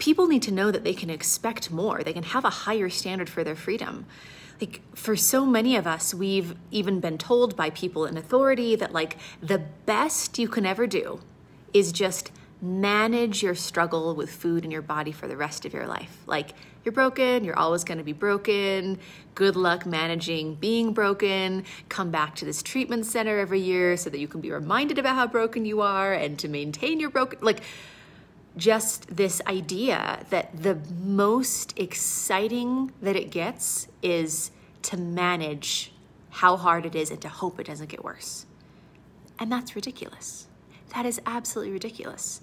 people 0.00 0.26
need 0.26 0.42
to 0.42 0.50
know 0.50 0.72
that 0.72 0.82
they 0.82 0.94
can 0.94 1.10
expect 1.10 1.70
more. 1.70 2.02
They 2.02 2.12
can 2.12 2.24
have 2.24 2.44
a 2.44 2.50
higher 2.50 2.90
standard 2.90 3.28
for 3.28 3.44
their 3.44 3.54
freedom. 3.54 4.06
Like 4.60 4.80
for 4.94 5.14
so 5.14 5.46
many 5.46 5.76
of 5.76 5.86
us, 5.86 6.12
we've 6.12 6.54
even 6.70 6.98
been 7.00 7.18
told 7.18 7.56
by 7.56 7.70
people 7.70 8.04
in 8.06 8.16
authority 8.16 8.74
that 8.76 8.92
like 8.92 9.16
the 9.40 9.58
best 9.86 10.38
you 10.38 10.48
can 10.48 10.66
ever 10.66 10.86
do 10.86 11.20
is 11.72 11.92
just 11.92 12.32
manage 12.62 13.42
your 13.42 13.54
struggle 13.54 14.14
with 14.14 14.30
food 14.30 14.64
and 14.64 14.72
your 14.72 14.82
body 14.82 15.12
for 15.12 15.26
the 15.26 15.36
rest 15.36 15.64
of 15.64 15.72
your 15.72 15.86
life. 15.86 16.18
Like 16.26 16.50
you're 16.84 16.92
broken, 16.92 17.44
you're 17.44 17.58
always 17.58 17.84
going 17.84 17.98
to 17.98 18.04
be 18.04 18.12
broken. 18.12 18.98
Good 19.34 19.56
luck 19.56 19.86
managing 19.86 20.56
being 20.56 20.92
broken. 20.92 21.64
Come 21.88 22.10
back 22.10 22.34
to 22.36 22.44
this 22.44 22.62
treatment 22.62 23.06
center 23.06 23.38
every 23.38 23.60
year 23.60 23.96
so 23.96 24.10
that 24.10 24.18
you 24.18 24.28
can 24.28 24.40
be 24.40 24.50
reminded 24.50 24.98
about 24.98 25.14
how 25.14 25.26
broken 25.26 25.64
you 25.64 25.80
are 25.80 26.12
and 26.12 26.38
to 26.38 26.48
maintain 26.48 27.00
your 27.00 27.10
broken 27.10 27.38
like 27.40 27.62
just 28.56 29.16
this 29.16 29.40
idea 29.46 30.24
that 30.30 30.62
the 30.62 30.78
most 31.00 31.78
exciting 31.78 32.92
that 33.00 33.16
it 33.16 33.30
gets 33.30 33.86
is 34.02 34.50
to 34.82 34.96
manage 34.96 35.92
how 36.30 36.56
hard 36.56 36.86
it 36.86 36.94
is 36.94 37.10
and 37.10 37.20
to 37.20 37.28
hope 37.28 37.60
it 37.60 37.66
doesn't 37.66 37.88
get 37.88 38.04
worse. 38.04 38.46
And 39.38 39.50
that's 39.50 39.74
ridiculous. 39.74 40.46
That 40.94 41.06
is 41.06 41.20
absolutely 41.26 41.72
ridiculous. 41.72 42.40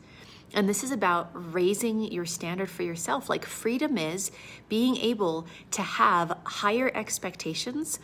And 0.54 0.67
this 0.67 0.84
is 0.84 0.91
about 0.91 1.30
raising 1.54 2.02
your 2.12 2.26
standard 2.26 2.70
for 2.70 2.84
yourself. 2.84 3.30
Like 3.30 3.46
freedom 3.46 3.98
is 3.98 4.32
being 4.70 4.96
able 4.98 5.46
to 5.72 5.82
have 5.82 6.38
higher 6.46 6.89
expectations 6.93 8.00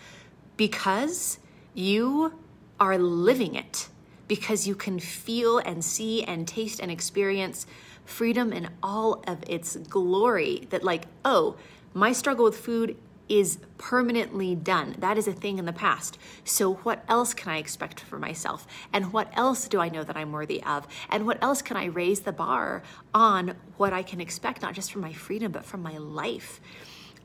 because 0.57 1.39
you 1.73 2.33
are 2.79 2.97
living 2.97 3.55
it, 3.55 3.87
because 4.27 4.67
you 4.67 4.75
can 4.75 4.99
feel 4.99 5.57
and 5.59 5.83
see 5.83 6.23
and 6.23 6.47
taste 6.47 6.79
and 6.81 6.91
experience 6.91 7.65
freedom 8.05 8.53
in 8.53 8.69
all 8.81 9.23
of 9.27 9.43
its 9.47 9.75
glory 9.75 10.67
that, 10.69 10.83
like, 10.83 11.05
oh, 11.23 11.55
my 11.93 12.11
struggle 12.11 12.45
with 12.45 12.57
food 12.57 12.97
is 13.29 13.57
permanently 13.77 14.53
done. 14.53 14.95
That 14.99 15.17
is 15.17 15.27
a 15.27 15.33
thing 15.33 15.57
in 15.57 15.65
the 15.65 15.73
past. 15.73 16.17
So, 16.43 16.75
what 16.75 17.03
else 17.07 17.33
can 17.33 17.51
I 17.51 17.57
expect 17.57 18.01
for 18.01 18.19
myself? 18.19 18.67
And 18.91 19.13
what 19.13 19.31
else 19.33 19.67
do 19.67 19.79
I 19.79 19.89
know 19.89 20.03
that 20.03 20.17
I'm 20.17 20.31
worthy 20.31 20.61
of? 20.63 20.87
And 21.09 21.25
what 21.25 21.41
else 21.41 21.61
can 21.61 21.77
I 21.77 21.85
raise 21.85 22.21
the 22.21 22.33
bar 22.33 22.83
on 23.13 23.55
what 23.77 23.93
I 23.93 24.03
can 24.03 24.19
expect, 24.19 24.61
not 24.61 24.73
just 24.73 24.91
from 24.91 25.01
my 25.01 25.13
freedom, 25.13 25.51
but 25.51 25.65
from 25.65 25.81
my 25.81 25.97
life? 25.97 26.59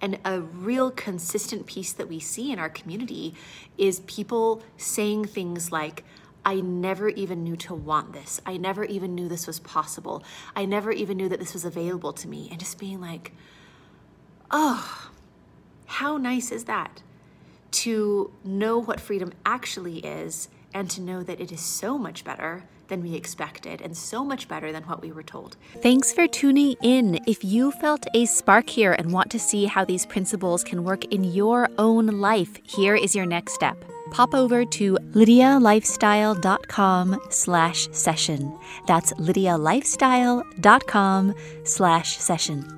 And 0.00 0.18
a 0.24 0.40
real 0.40 0.92
consistent 0.92 1.66
piece 1.66 1.92
that 1.92 2.08
we 2.08 2.20
see 2.20 2.52
in 2.52 2.58
our 2.58 2.68
community 2.68 3.34
is 3.76 4.00
people 4.00 4.62
saying 4.76 5.24
things 5.24 5.72
like, 5.72 6.04
I 6.48 6.54
never 6.60 7.08
even 7.10 7.44
knew 7.44 7.56
to 7.56 7.74
want 7.74 8.12
this. 8.12 8.40
I 8.46 8.56
never 8.56 8.84
even 8.84 9.14
knew 9.14 9.28
this 9.28 9.46
was 9.46 9.60
possible. 9.60 10.22
I 10.56 10.64
never 10.64 10.90
even 10.90 11.16
knew 11.16 11.28
that 11.28 11.40
this 11.40 11.52
was 11.52 11.64
available 11.64 12.12
to 12.14 12.28
me. 12.28 12.48
And 12.50 12.58
just 12.58 12.78
being 12.78 13.00
like, 13.00 13.32
oh, 14.50 15.10
how 15.86 16.16
nice 16.16 16.50
is 16.50 16.64
that? 16.64 17.02
to 17.70 18.32
know 18.44 18.78
what 18.78 19.00
freedom 19.00 19.32
actually 19.44 19.98
is 19.98 20.48
and 20.74 20.90
to 20.90 21.00
know 21.00 21.22
that 21.22 21.40
it 21.40 21.52
is 21.52 21.60
so 21.60 21.98
much 21.98 22.24
better 22.24 22.64
than 22.88 23.02
we 23.02 23.14
expected 23.14 23.82
and 23.82 23.96
so 23.96 24.24
much 24.24 24.48
better 24.48 24.72
than 24.72 24.82
what 24.84 25.02
we 25.02 25.12
were 25.12 25.22
told. 25.22 25.56
Thanks 25.82 26.12
for 26.12 26.26
tuning 26.26 26.76
in. 26.82 27.20
If 27.26 27.44
you 27.44 27.70
felt 27.70 28.06
a 28.14 28.24
spark 28.26 28.70
here 28.70 28.92
and 28.92 29.12
want 29.12 29.30
to 29.32 29.38
see 29.38 29.66
how 29.66 29.84
these 29.84 30.06
principles 30.06 30.64
can 30.64 30.84
work 30.84 31.04
in 31.06 31.24
your 31.24 31.68
own 31.76 32.06
life, 32.06 32.58
here 32.64 32.96
is 32.96 33.14
your 33.14 33.26
next 33.26 33.52
step. 33.52 33.84
Pop 34.10 34.34
over 34.34 34.64
to 34.64 34.98
lydialifestyle.com 35.12 37.20
slash 37.30 37.88
session. 37.92 38.58
That's 38.86 39.12
lydialifestyle.com 39.14 41.34
slash 41.64 42.16
session 42.16 42.77